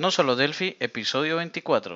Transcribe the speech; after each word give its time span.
No 0.00 0.10
solo 0.10 0.34
Delphi, 0.34 0.78
episodio 0.80 1.36
24. 1.36 1.94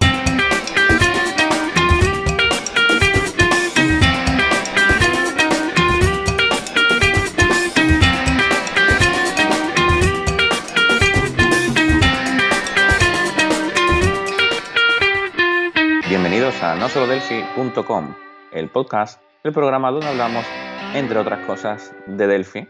Bienvenidos 16.07 16.63
a 16.63 16.77
nosolodelphi.com, 16.77 18.15
el 18.53 18.69
podcast, 18.69 19.23
el 19.45 19.55
programa 19.55 19.91
donde 19.91 20.09
hablamos, 20.09 20.45
entre 20.93 21.19
otras 21.19 21.47
cosas, 21.47 21.95
de 22.07 22.27
Delphi. 22.27 22.69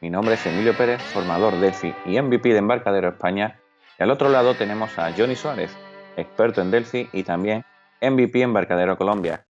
Mi 0.00 0.10
nombre 0.10 0.34
es 0.34 0.44
Emilio 0.46 0.76
Pérez, 0.76 1.00
formador 1.00 1.60
Delphi 1.60 1.94
y 2.06 2.20
MVP 2.20 2.48
de 2.48 2.58
Embarcadero 2.58 3.10
España. 3.10 3.60
Y 3.98 4.02
al 4.02 4.10
otro 4.10 4.28
lado 4.28 4.54
tenemos 4.54 4.98
a 4.98 5.12
Johnny 5.16 5.36
Suárez, 5.36 5.76
experto 6.16 6.60
en 6.60 6.70
Delphi 6.70 7.08
y 7.12 7.22
también 7.22 7.64
MVP 8.02 8.42
Embarcadero 8.42 8.98
Colombia. 8.98 9.46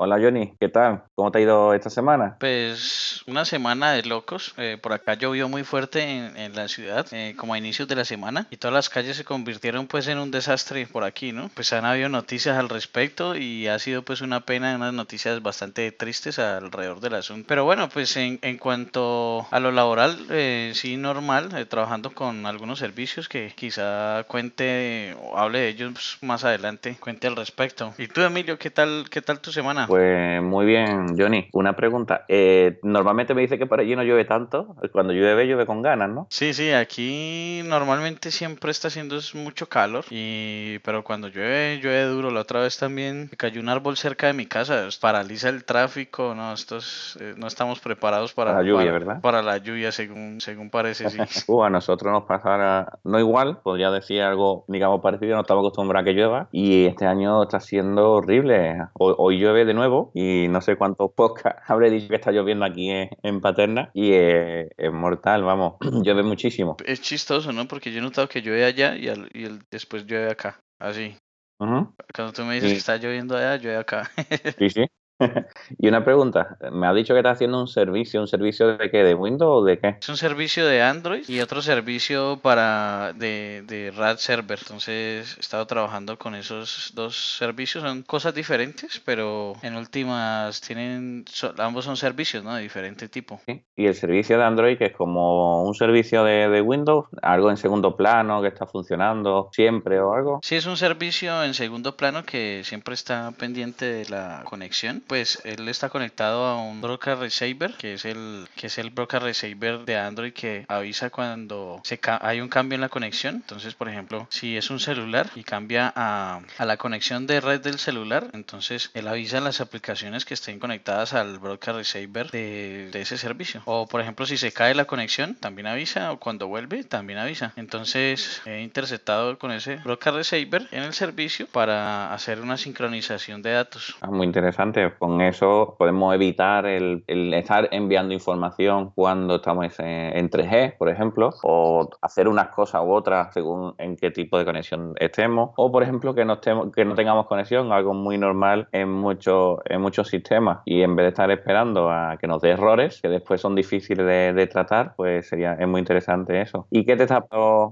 Hola 0.00 0.20
Johnny, 0.20 0.54
¿qué 0.60 0.68
tal? 0.68 1.02
¿Cómo 1.16 1.32
te 1.32 1.38
ha 1.38 1.42
ido 1.42 1.74
esta 1.74 1.90
semana? 1.90 2.36
Pues 2.38 3.24
una 3.26 3.44
semana 3.44 3.90
de 3.90 4.04
locos. 4.04 4.54
Eh, 4.56 4.78
por 4.80 4.92
acá 4.92 5.14
llovió 5.14 5.48
muy 5.48 5.64
fuerte 5.64 6.04
en, 6.04 6.54
la 6.54 6.68
ciudad, 6.68 7.04
eh, 7.10 7.34
como 7.36 7.54
a 7.54 7.58
inicios 7.58 7.88
de 7.88 7.96
la 7.96 8.04
semana, 8.04 8.46
y 8.48 8.58
todas 8.58 8.72
las 8.72 8.90
calles 8.90 9.16
se 9.16 9.24
convirtieron 9.24 9.88
pues 9.88 10.06
en 10.06 10.18
un 10.18 10.30
desastre 10.30 10.86
por 10.86 11.02
aquí, 11.02 11.32
¿no? 11.32 11.50
Pues 11.52 11.72
han 11.72 11.84
habido 11.84 12.08
noticias 12.08 12.56
al 12.56 12.68
respecto 12.68 13.34
y 13.34 13.66
ha 13.66 13.76
sido 13.80 14.02
pues 14.02 14.20
una 14.20 14.42
pena, 14.42 14.76
unas 14.76 14.94
noticias 14.94 15.42
bastante 15.42 15.90
tristes 15.90 16.38
alrededor 16.38 17.00
del 17.00 17.14
asunto. 17.14 17.46
Pero 17.48 17.64
bueno, 17.64 17.88
pues 17.88 18.16
en, 18.16 18.38
en 18.42 18.56
cuanto 18.56 19.48
a 19.50 19.58
lo 19.58 19.72
laboral, 19.72 20.26
eh, 20.30 20.70
sí 20.76 20.96
normal, 20.96 21.48
eh, 21.56 21.64
trabajando 21.64 22.14
con 22.14 22.46
algunos 22.46 22.78
servicios 22.78 23.28
que 23.28 23.52
quizá 23.56 24.22
cuente 24.28 25.16
o 25.20 25.36
hable 25.36 25.58
de 25.58 25.68
ellos 25.70 26.18
más 26.20 26.44
adelante, 26.44 26.96
cuente 27.00 27.26
al 27.26 27.34
respecto. 27.34 27.92
¿Y 27.98 28.06
tú 28.06 28.20
Emilio, 28.20 28.60
qué 28.60 28.70
tal, 28.70 29.06
qué 29.10 29.22
tal 29.22 29.40
tu 29.40 29.50
semana? 29.50 29.87
Pues 29.88 30.42
muy 30.42 30.66
bien, 30.66 31.16
Johnny. 31.18 31.48
Una 31.52 31.74
pregunta. 31.74 32.24
Eh, 32.28 32.78
normalmente 32.82 33.34
me 33.34 33.40
dice 33.40 33.58
que 33.58 33.66
por 33.66 33.80
allí 33.80 33.96
no 33.96 34.02
llueve 34.02 34.24
tanto. 34.26 34.76
Cuando 34.92 35.12
llueve, 35.14 35.46
llueve 35.46 35.64
con 35.66 35.80
ganas, 35.82 36.10
¿no? 36.10 36.26
Sí, 36.30 36.52
sí, 36.52 36.70
aquí 36.72 37.62
normalmente 37.64 38.30
siempre 38.30 38.70
está 38.70 38.88
haciendo 38.88 39.16
mucho 39.34 39.68
calor, 39.68 40.04
y 40.10 40.78
pero 40.80 41.02
cuando 41.02 41.28
llueve, 41.28 41.78
llueve 41.82 42.04
duro. 42.04 42.30
La 42.30 42.40
otra 42.40 42.60
vez 42.60 42.78
también 42.78 43.30
cayó 43.36 43.60
un 43.60 43.68
árbol 43.70 43.96
cerca 43.96 44.26
de 44.26 44.34
mi 44.34 44.44
casa, 44.46 44.86
paraliza 45.00 45.48
el 45.48 45.64
tráfico, 45.64 46.34
no, 46.34 46.52
estos, 46.52 47.16
eh, 47.20 47.34
no 47.38 47.46
estamos 47.46 47.80
preparados 47.80 48.34
para, 48.34 48.52
Para 48.52 48.62
la 48.62 48.68
lluvia, 48.68 48.86
para- 48.86 48.92
¿verdad? 48.98 49.20
Para 49.22 49.42
la 49.42 49.56
lluvia, 49.56 49.90
según, 49.90 50.40
según 50.42 50.68
parece, 50.70 51.08
sí. 51.08 51.18
Uh, 51.48 51.62
a 51.62 51.70
nosotros 51.70 52.12
nos 52.12 52.24
pasará, 52.24 52.98
no 53.04 53.18
igual, 53.18 53.58
podría 53.62 53.90
decir 53.90 54.20
algo, 54.20 54.64
digamos, 54.68 55.00
parecido, 55.00 55.34
no 55.34 55.40
estamos 55.40 55.62
acostumbrados 55.62 56.02
a 56.02 56.04
que 56.04 56.12
llueva 56.12 56.48
y 56.52 56.84
este 56.86 57.06
año 57.06 57.42
está 57.42 57.58
siendo 57.60 58.12
horrible. 58.12 58.76
Hoy, 58.98 59.14
hoy 59.16 59.38
llueve 59.38 59.64
de 59.64 59.72
nuevo 59.78 60.10
y 60.14 60.46
no 60.48 60.60
sé 60.60 60.76
cuántos 60.76 61.12
podcasts 61.16 61.62
habré 61.70 61.90
dicho 61.90 62.08
que 62.08 62.16
está 62.16 62.30
lloviendo 62.32 62.64
aquí 62.66 62.90
en, 62.90 63.08
en 63.22 63.40
Paterna 63.40 63.90
y 63.94 64.12
es, 64.12 64.68
es 64.76 64.92
mortal, 64.92 65.44
vamos, 65.44 65.74
llueve 66.04 66.22
muchísimo. 66.22 66.76
Es 66.84 67.00
chistoso, 67.00 67.52
¿no? 67.52 67.66
Porque 67.66 67.90
yo 67.92 67.98
he 67.98 68.02
notado 68.02 68.28
que 68.28 68.42
llueve 68.42 68.64
allá 68.64 68.96
y, 68.96 69.08
al- 69.08 69.30
y 69.32 69.44
el- 69.44 69.62
después 69.70 70.04
llueve 70.06 70.30
acá, 70.30 70.60
así. 70.78 71.16
Cuando 71.58 72.32
tú 72.32 72.42
me 72.44 72.54
dices 72.54 72.68
Sí. 72.70 72.74
que 72.74 72.78
está 72.78 72.96
lloviendo 72.96 73.36
allá, 73.36 73.56
llueve 73.56 73.78
acá. 73.78 74.10
Sí, 74.58 74.70
sí. 74.70 74.84
y 75.78 75.88
una 75.88 76.04
pregunta, 76.04 76.56
me 76.72 76.86
ha 76.86 76.94
dicho 76.94 77.14
que 77.14 77.20
está 77.20 77.30
haciendo 77.30 77.60
un 77.60 77.68
servicio, 77.68 78.20
¿un 78.20 78.28
servicio 78.28 78.76
de 78.76 78.90
qué? 78.90 79.04
¿De 79.04 79.14
Windows 79.14 79.62
o 79.62 79.64
de 79.64 79.78
qué? 79.78 79.96
Es 80.00 80.08
un 80.08 80.16
servicio 80.16 80.66
de 80.66 80.82
Android 80.82 81.28
y 81.28 81.40
otro 81.40 81.62
servicio 81.62 82.38
para 82.42 83.12
de, 83.14 83.62
de 83.66 83.90
RAD 83.90 84.18
Server. 84.18 84.58
Entonces 84.60 85.36
he 85.36 85.40
estado 85.40 85.66
trabajando 85.66 86.18
con 86.18 86.34
esos 86.34 86.92
dos 86.94 87.36
servicios. 87.38 87.84
Son 87.84 88.02
cosas 88.02 88.34
diferentes, 88.34 89.00
pero 89.04 89.54
en 89.62 89.76
últimas 89.76 90.60
tienen 90.60 91.24
ambos 91.58 91.84
son 91.84 91.96
servicios, 91.96 92.44
¿no? 92.44 92.54
De 92.54 92.62
diferente 92.62 93.08
tipo. 93.08 93.40
Sí. 93.46 93.62
Y 93.76 93.86
el 93.86 93.94
servicio 93.94 94.38
de 94.38 94.44
Android, 94.44 94.78
que 94.78 94.86
es 94.86 94.92
como 94.92 95.64
un 95.64 95.74
servicio 95.74 96.24
de, 96.24 96.48
de 96.48 96.60
Windows, 96.60 97.06
algo 97.22 97.50
en 97.50 97.56
segundo 97.56 97.96
plano 97.96 98.40
que 98.42 98.48
está 98.48 98.66
funcionando 98.66 99.50
siempre 99.52 100.00
o 100.00 100.12
algo. 100.12 100.40
Si 100.42 100.56
es 100.56 100.66
un 100.66 100.76
servicio 100.76 101.42
en 101.42 101.54
segundo 101.54 101.96
plano 101.96 102.24
que 102.24 102.62
siempre 102.64 102.94
está 102.94 103.32
pendiente 103.32 103.84
de 103.86 104.08
la 104.08 104.42
conexión, 104.44 105.02
pues 105.08 105.40
él 105.44 105.68
está 105.68 105.88
conectado 105.88 106.46
a 106.46 106.62
un 106.62 106.80
broadcast 106.80 107.20
receiver, 107.20 107.74
que 107.74 107.94
es 107.94 108.04
el 108.04 108.48
que 108.54 108.68
es 108.68 108.78
el 108.78 108.90
broadcast 108.90 109.24
receiver 109.24 109.84
de 109.84 109.96
Android 109.96 110.32
que 110.32 110.64
avisa 110.68 111.10
cuando 111.10 111.80
se 111.84 111.98
hay 112.20 112.40
un 112.40 112.48
cambio 112.48 112.76
en 112.76 112.80
la 112.82 112.88
conexión. 112.88 113.36
Entonces, 113.36 113.74
por 113.74 113.88
ejemplo, 113.88 114.26
si 114.30 114.56
es 114.56 114.70
un 114.70 114.78
celular 114.78 115.30
y 115.34 115.42
cambia 115.42 115.92
a, 115.96 116.40
a 116.56 116.64
la 116.64 116.76
conexión 116.76 117.26
de 117.26 117.40
red 117.40 117.60
del 117.60 117.78
celular, 117.78 118.28
entonces 118.32 118.90
él 118.94 119.08
avisa 119.08 119.38
a 119.38 119.40
las 119.40 119.60
aplicaciones 119.60 120.24
que 120.24 120.34
estén 120.34 120.58
conectadas 120.58 121.14
al 121.14 121.38
broadcast 121.38 121.78
receiver 121.78 122.30
de, 122.30 122.90
ese 122.94 123.16
servicio. 123.16 123.62
O, 123.64 123.86
por 123.86 124.00
ejemplo, 124.00 124.26
si 124.26 124.36
se 124.36 124.52
cae 124.52 124.74
la 124.74 124.84
conexión, 124.84 125.34
también 125.34 125.66
avisa, 125.66 126.12
o 126.12 126.18
cuando 126.18 126.48
vuelve, 126.48 126.84
también 126.84 127.18
avisa. 127.18 127.52
Entonces, 127.56 128.42
he 128.44 128.60
interceptado 128.60 129.38
con 129.38 129.52
ese 129.52 129.76
broadcast 129.76 130.16
receiver 130.16 130.68
en 130.72 130.82
el 130.82 130.92
servicio 130.92 131.46
para 131.46 132.12
hacer 132.12 132.40
una 132.40 132.56
sincronización 132.56 133.42
de 133.42 133.52
datos. 133.52 133.96
Ah, 134.00 134.10
muy 134.10 134.26
interesante. 134.26 134.92
Con 134.98 135.20
eso 135.20 135.76
podemos 135.78 136.14
evitar 136.14 136.66
el, 136.66 137.04
estar 137.34 137.68
enviando 137.72 138.14
información 138.14 138.92
cuando 138.94 139.36
estamos 139.36 139.78
en, 139.80 140.16
en 140.16 140.30
3G, 140.30 140.76
por 140.76 140.88
ejemplo, 140.88 141.30
o 141.42 141.88
hacer 142.02 142.28
unas 142.28 142.48
cosas 142.48 142.82
u 142.84 142.92
otras 142.92 143.32
según 143.32 143.74
en 143.78 143.96
qué 143.96 144.10
tipo 144.10 144.38
de 144.38 144.44
conexión 144.44 144.94
estemos, 144.98 145.50
o 145.56 145.70
por 145.70 145.82
ejemplo 145.82 146.14
que 146.14 146.24
no, 146.24 146.34
estemos, 146.34 146.72
que 146.72 146.84
no 146.84 146.94
tengamos 146.94 147.26
conexión, 147.26 147.72
algo 147.72 147.94
muy 147.94 148.18
normal 148.18 148.68
en, 148.72 148.88
muchos 148.90 150.08
sistemas. 150.08 150.60
Y 150.64 150.82
en 150.82 150.96
vez 150.96 151.04
de 151.04 151.08
estar 151.10 151.30
esperando 151.30 151.90
a 151.90 152.16
que 152.20 152.26
nos 152.26 152.42
dé 152.42 152.50
errores, 152.50 153.00
que 153.02 153.08
después 153.08 153.40
son 153.40 153.54
difíciles 153.54 154.06
de, 154.06 154.46
tratar, 154.48 154.94
pues 154.96 155.28
sería 155.28 155.54
es 155.54 155.68
muy 155.68 155.80
interesante 155.80 156.40
eso. 156.40 156.66
¿Y 156.70 156.84
qué 156.84 156.96
te 156.96 157.02
está, 157.02 157.24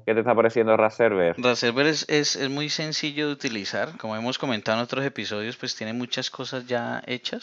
qué 0.04 0.14
te 0.14 0.20
está 0.20 0.34
pareciendo 0.34 0.76
RAS 0.76 0.94
Server? 0.94 1.34
Raserver 1.38 1.86
es, 1.86 2.06
es, 2.08 2.36
es 2.36 2.50
muy 2.50 2.68
sencillo 2.68 3.28
de 3.28 3.32
utilizar. 3.32 3.96
Como 3.98 4.14
hemos 4.14 4.38
comentado 4.38 4.78
en 4.78 4.84
otros 4.84 5.04
episodios, 5.04 5.56
pues 5.56 5.74
tiene 5.74 5.92
muchas 5.92 6.30
cosas 6.30 6.66
ya 6.66 7.02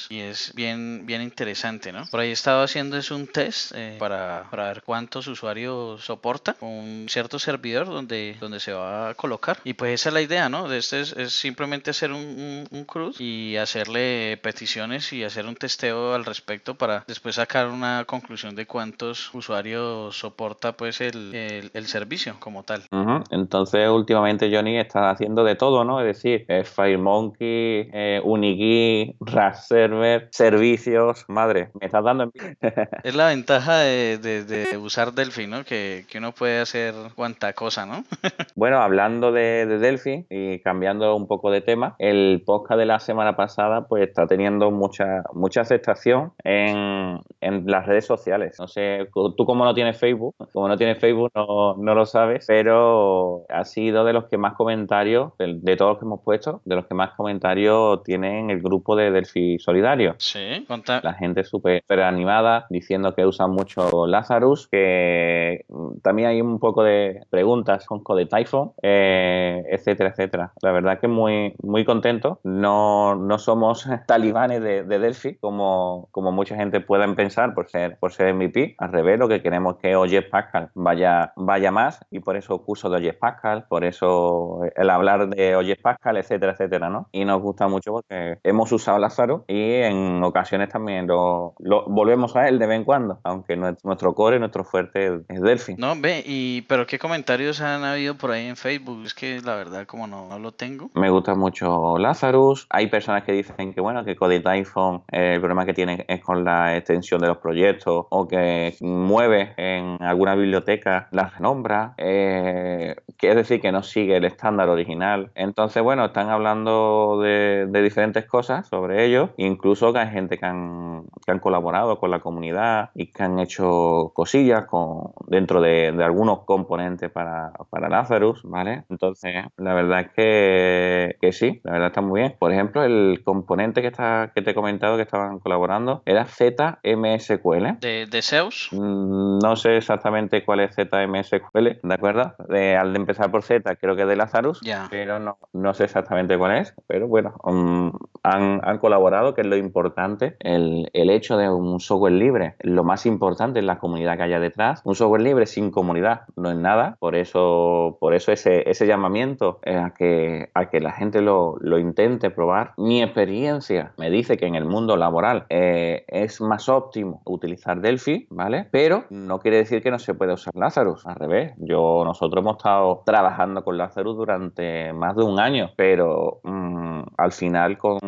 y 0.10 0.20
es 0.20 0.54
bien, 0.56 1.06
bien 1.06 1.22
interesante, 1.22 1.92
¿no? 1.92 2.04
Por 2.10 2.20
ahí 2.20 2.30
he 2.30 2.34
estado 2.34 2.64
haciendo 2.64 2.98
es 2.98 3.12
un 3.12 3.28
test 3.28 3.72
eh, 3.76 3.96
para, 4.00 4.48
para 4.50 4.68
ver 4.68 4.84
cuántos 4.84 5.28
usuarios 5.28 6.04
soporta 6.04 6.56
un 6.62 7.08
cierto 7.10 7.40
servidor 7.40 7.88
donde, 7.88 8.36
donde 8.40 8.60
se 8.60 8.74
va 8.74 9.10
a 9.10 9.14
colocar. 9.16 9.58
Y 9.64 9.74
pues 9.74 9.94
esa 9.94 10.10
es 10.10 10.14
la 10.14 10.22
idea, 10.22 10.50
¿no? 10.50 10.68
De 10.68 10.78
este 10.78 11.02
es, 11.02 11.34
simplemente 11.34 11.92
hacer 11.92 12.12
un, 12.12 12.68
un, 12.70 12.86
CRUD 12.86 13.20
y 13.20 13.58
hacerle 13.58 14.38
peticiones 14.42 15.12
y 15.14 15.24
hacer 15.24 15.46
un 15.46 15.56
testeo 15.56 16.14
al 16.14 16.26
respecto 16.26 16.76
para 16.76 17.04
después 17.08 17.36
sacar 17.36 17.68
una 17.68 18.06
conclusión 18.06 18.56
de 18.56 18.66
cuántos 18.66 19.34
usuarios 19.34 20.16
soporta 20.18 20.74
pues 20.74 21.02
el, 21.02 21.72
el, 21.74 21.88
servicio 21.88 22.36
como 22.40 22.64
tal. 22.64 22.84
Entonces, 23.30 23.90
últimamente 23.90 24.50
Johnny 24.54 24.78
está 24.78 25.10
haciendo 25.10 25.44
de 25.44 25.56
todo, 25.56 25.84
¿no? 25.84 26.00
Es 26.00 26.06
decir, 26.06 26.46
eh, 26.48 26.64
FireMonkey, 26.64 27.90
eh, 27.94 28.22
Unikey, 28.24 29.16
RAS 29.20 29.63
Server, 29.68 30.28
servicios. 30.32 31.26
Madre, 31.28 31.70
me 31.80 31.86
estás 31.88 32.04
dando. 32.04 32.24
en- 32.26 32.32
Es 33.04 33.16
la 33.16 33.28
ventaja 33.28 33.78
de, 33.80 34.18
de, 34.18 34.44
de 34.44 34.78
usar 34.78 35.14
Delphi, 35.14 35.48
¿no? 35.48 35.64
Que, 35.64 36.06
que 36.10 36.18
uno 36.20 36.32
puede 36.32 36.60
hacer 36.62 36.94
cuanta 37.16 37.54
cosa, 37.54 37.86
¿no? 37.86 38.04
Bueno, 38.56 38.78
hablando 38.80 39.32
de, 39.32 39.66
de 39.66 39.80
Delphi 39.80 40.26
y 40.30 40.60
cambiando 40.60 41.16
un 41.16 41.28
poco 41.28 41.50
de 41.52 41.62
tema, 41.62 41.96
el 42.00 42.44
podcast 42.46 42.78
de 42.80 42.86
la 42.86 43.00
semana 43.00 43.36
pasada 43.36 43.88
pues 43.88 44.08
está 44.08 44.28
teniendo 44.28 44.70
mucha 44.72 45.24
mucha 45.34 45.62
aceptación 45.62 46.34
en, 46.44 47.20
en 47.42 47.66
las 47.66 47.86
redes 47.86 48.06
sociales. 48.06 48.58
No 48.60 48.68
sé, 48.68 49.08
tú 49.14 49.46
como 49.46 49.66
no 49.66 49.74
tienes 49.74 49.98
Facebook, 49.98 50.36
como 50.54 50.68
no 50.68 50.78
tienes 50.78 51.00
Facebook 51.00 51.32
no, 51.36 51.76
no 51.78 51.96
lo 51.96 52.06
sabes, 52.06 52.46
pero 52.48 53.44
ha 53.50 53.66
sido 53.66 54.06
de 54.06 54.14
los 54.14 54.26
que 54.26 54.38
más 54.38 54.54
comentarios, 54.54 55.32
de, 55.40 55.60
de 55.62 55.76
todos 55.76 55.92
los 55.94 56.00
que 56.00 56.06
hemos 56.06 56.22
puesto, 56.22 56.62
de 56.66 56.76
los 56.76 56.86
que 56.86 56.94
más 56.96 57.12
comentarios 57.16 58.04
tienen 58.04 58.50
el 58.50 58.62
grupo 58.62 58.96
de 58.96 59.12
Delphi 59.12 59.53
Solidario. 59.60 60.16
Sí. 60.18 60.66
Conta- 60.68 61.02
La 61.04 61.14
gente 61.14 61.44
súper 61.44 61.84
animada 62.02 62.66
diciendo 62.70 63.14
que 63.16 63.26
usan 63.26 63.52
mucho 63.52 64.08
Lazarus, 64.08 64.68
que 64.68 65.66
mm, 65.70 66.00
también 66.02 66.30
hay 66.30 66.42
un 66.42 66.60
poco 66.60 66.84
de 66.84 67.22
preguntas 67.30 67.86
con 67.86 68.04
Code 68.04 68.26
Typhon, 68.26 68.74
eh, 68.82 69.64
etcétera, 69.70 70.10
etcétera. 70.10 70.54
La 70.62 70.72
verdad 70.72 71.00
que 71.00 71.08
muy, 71.08 71.54
muy 71.62 71.86
contento. 71.86 72.40
No, 72.44 73.16
no 73.16 73.38
somos 73.40 73.86
talibanes 74.08 74.62
de, 74.62 74.84
de 74.84 75.00
Delphi, 75.00 75.36
como, 75.36 76.08
como 76.12 76.32
mucha 76.32 76.56
gente 76.56 76.80
pueda 76.82 77.04
pensar 77.16 77.54
por 77.54 77.70
ser, 77.70 77.98
por 78.00 78.12
ser 78.14 78.34
MVP. 78.34 78.76
Al 78.78 78.92
revés, 78.92 79.20
lo 79.20 79.28
que 79.28 79.42
queremos 79.42 79.76
es 79.76 79.82
que 79.82 79.96
Oye 79.96 80.22
Pascal 80.22 80.70
vaya, 80.74 81.34
vaya 81.36 81.72
más 81.72 82.00
y 82.12 82.20
por 82.20 82.38
eso 82.38 82.64
curso 82.64 82.90
de 82.90 82.98
Oye 82.98 83.14
Pascal, 83.14 83.66
por 83.68 83.84
eso 83.84 84.62
el 84.76 84.90
hablar 84.90 85.28
de 85.30 85.56
Oye 85.56 85.76
Pascal, 85.76 86.18
etcétera, 86.18 86.54
etcétera, 86.54 86.90
¿no? 86.90 87.08
Y 87.12 87.26
nos 87.26 87.42
gusta 87.42 87.68
mucho 87.68 87.92
porque 87.92 88.38
hemos 88.44 88.72
usado 88.72 88.98
Lazarus 89.00 89.33
Y 89.48 89.76
en 89.76 90.24
ocasiones 90.24 90.70
también 90.70 91.08
lo, 91.08 91.54
volvemos 91.60 92.36
a 92.36 92.48
él 92.48 92.60
de 92.60 92.68
vez 92.68 92.78
en 92.78 92.84
cuando, 92.84 93.20
aunque 93.24 93.56
nuestro 93.56 94.14
core, 94.14 94.40
nuestro 94.40 94.64
fuerte 94.64 95.22
es 95.28 95.42
Delphi. 95.42 95.76
No, 95.78 95.94
ve, 96.00 96.24
y 96.26 96.62
pero 96.64 96.86
qué 96.88 97.00
comentarios 97.00 97.62
han 97.62 97.84
habido 97.84 98.16
por 98.16 98.32
ahí 98.32 98.48
en 98.48 98.56
Facebook, 98.56 99.04
es 99.06 99.14
que 99.14 99.42
la 99.42 99.56
verdad 99.56 99.86
como 99.86 100.08
no, 100.08 100.28
no 100.28 100.40
lo 100.40 100.52
tengo. 100.52 100.90
Me 100.94 101.10
gusta 101.10 101.36
mucho 101.36 101.98
Lazarus, 101.98 102.68
hay 102.70 102.88
personas 102.88 103.24
que 103.24 103.32
dicen 103.32 103.74
que 103.74 103.82
bueno, 103.82 104.04
que 104.04 104.16
Code 104.16 104.42
iPhone 104.46 105.04
eh, 105.12 105.34
el 105.36 105.40
problema 105.40 105.66
que 105.66 105.74
tiene 105.74 106.06
es 106.08 106.22
con 106.22 106.44
la 106.44 106.78
extensión 106.78 107.22
de 107.22 107.28
los 107.28 107.38
proyectos 107.38 108.06
o 108.10 108.28
que 108.28 108.76
mueve 108.82 109.54
en 109.58 109.98
alguna 110.02 110.36
biblioteca 110.36 111.08
las 111.12 111.40
nombra, 111.40 111.94
eh, 111.98 112.96
que 113.18 113.30
es 113.30 113.36
decir, 113.36 113.62
que 113.62 113.72
no 113.72 113.84
sigue 113.84 114.18
el 114.18 114.26
estándar 114.26 114.70
original. 114.70 115.32
Entonces, 115.36 115.82
bueno, 115.84 116.06
están 116.06 116.30
hablando 116.30 117.20
de, 117.22 117.68
diferentes 117.84 118.26
cosas 118.26 118.68
sobre 118.68 119.06
ello, 119.06 119.23
incluso 119.38 119.94
que 119.94 120.00
hay 120.00 120.10
gente 120.10 120.38
que 120.38 120.46
han, 120.46 121.06
que 121.26 121.32
han 121.32 121.40
colaborado 121.40 122.00
con 122.00 122.12
la 122.12 122.20
comunidad 122.20 122.92
y 122.96 123.12
que 123.12 123.24
han 123.24 123.40
hecho 123.40 124.12
cosillas 124.14 124.66
con, 124.66 125.12
dentro 125.28 125.62
de, 125.62 125.94
algunos 126.04 126.46
componentes 126.46 127.10
para, 127.12 127.54
para 127.70 127.90
Lazarus, 127.90 128.42
¿vale? 128.44 128.84
Entonces, 128.90 129.46
la 129.58 129.74
verdad 129.74 130.02
es 130.02 130.12
que, 130.14 131.18
que 131.22 131.32
sí, 131.32 131.62
la 131.64 131.74
verdad 131.74 131.88
está 131.88 132.02
muy 132.02 132.22
bien. 132.22 132.36
Por 132.38 132.52
ejemplo, 132.52 132.84
el 132.84 133.22
componente 133.24 133.82
que, 133.82 133.88
está, 133.88 134.32
que 134.36 134.42
te 134.42 134.52
he 134.52 134.56
comentado 134.56 134.98
que 134.98 135.04
estaban 135.04 135.40
colaborando 135.40 136.04
era 136.06 136.26
ZMSQL. 136.26 137.80
¿De, 137.80 138.08
de 138.08 138.22
Zeus? 138.22 138.70
Mm, 138.72 139.40
no 139.40 139.56
sé 139.56 139.78
exactamente 139.78 140.44
cuál 140.44 140.62
es 140.62 140.76
ZMSQL, 140.76 141.80
¿de 141.82 141.94
acuerdo? 141.94 142.34
De, 142.50 142.76
al 142.76 142.94
de 142.94 143.00
empezar 143.00 143.32
por 143.32 143.44
Z, 143.44 143.76
creo 143.76 143.96
que 143.96 144.06
de 144.06 144.16
Lazarus, 144.16 144.62
pero 144.90 145.20
no, 145.20 145.38
no 145.54 145.74
sé 145.74 145.86
exactamente 145.86 146.38
cuál 146.38 146.58
es. 146.58 146.74
Pero 146.88 147.08
bueno, 147.08 147.36
um, 147.44 147.92
han, 148.24 148.62
han, 148.64 148.78
colaborado, 148.80 149.34
que 149.34 149.42
es 149.42 149.48
lo 149.48 149.58
importante. 149.58 150.36
El, 150.40 150.90
el 150.94 151.10
hecho 151.10 151.38
de 151.38 151.50
un 151.50 151.80
software 151.80 152.14
libre, 152.14 152.56
lo 152.62 152.84
más 152.84 153.06
importante 153.06 153.60
es 153.60 153.66
la 153.66 153.80
comunidad 153.80 154.18
que 154.18 154.24
haya 154.24 154.40
detrás. 154.40 154.82
Un 154.86 154.96
software 154.96 155.22
libre 155.22 155.46
sin 155.46 155.72
comunidad 155.72 156.22
no 156.36 156.50
es 156.50 156.58
nada. 156.58 156.96
Por 157.00 157.16
eso, 157.16 157.98
por 158.00 158.14
eso 158.14 158.32
ese, 158.32 158.70
ese 158.70 158.88
llamamiento 158.88 159.60
a 159.66 159.94
que, 159.94 160.50
a 160.54 160.70
que 160.70 160.80
la 160.80 160.92
gente 160.92 161.22
lo, 161.22 161.58
lo 161.60 161.80
intente 161.80 162.30
probar. 162.30 162.74
Mi 162.78 163.02
experiencia 163.02 163.94
me 163.98 164.10
dice 164.10 164.38
que 164.38 164.46
en 164.46 164.56
el 164.56 164.66
mundo 164.66 164.98
laboral 164.98 165.46
eh, 165.50 166.06
es 166.08 166.42
más 166.42 166.70
óptimo 166.70 167.22
utilizar 167.26 167.82
Delphi, 167.82 168.28
¿vale? 168.30 168.68
Pero 168.72 169.06
no 169.10 169.40
quiere 169.40 169.58
decir 169.58 169.82
que 169.82 169.92
no 169.92 170.00
se 170.00 170.14
pueda 170.14 170.34
usar 170.34 170.56
Lazarus. 170.56 171.06
Al 171.06 171.16
revés, 171.16 171.54
yo, 171.58 172.04
nosotros 172.06 172.42
hemos 172.42 172.58
estado 172.58 173.04
trabajando 173.06 173.64
con 173.64 173.78
Lazarus 173.78 174.16
durante 174.16 174.94
más 174.94 175.16
de 175.16 175.24
un 175.24 175.40
año, 175.40 175.72
pero 175.76 176.40
mm, 176.44 176.93
al 177.18 177.32
final 177.32 177.78
con 177.78 178.00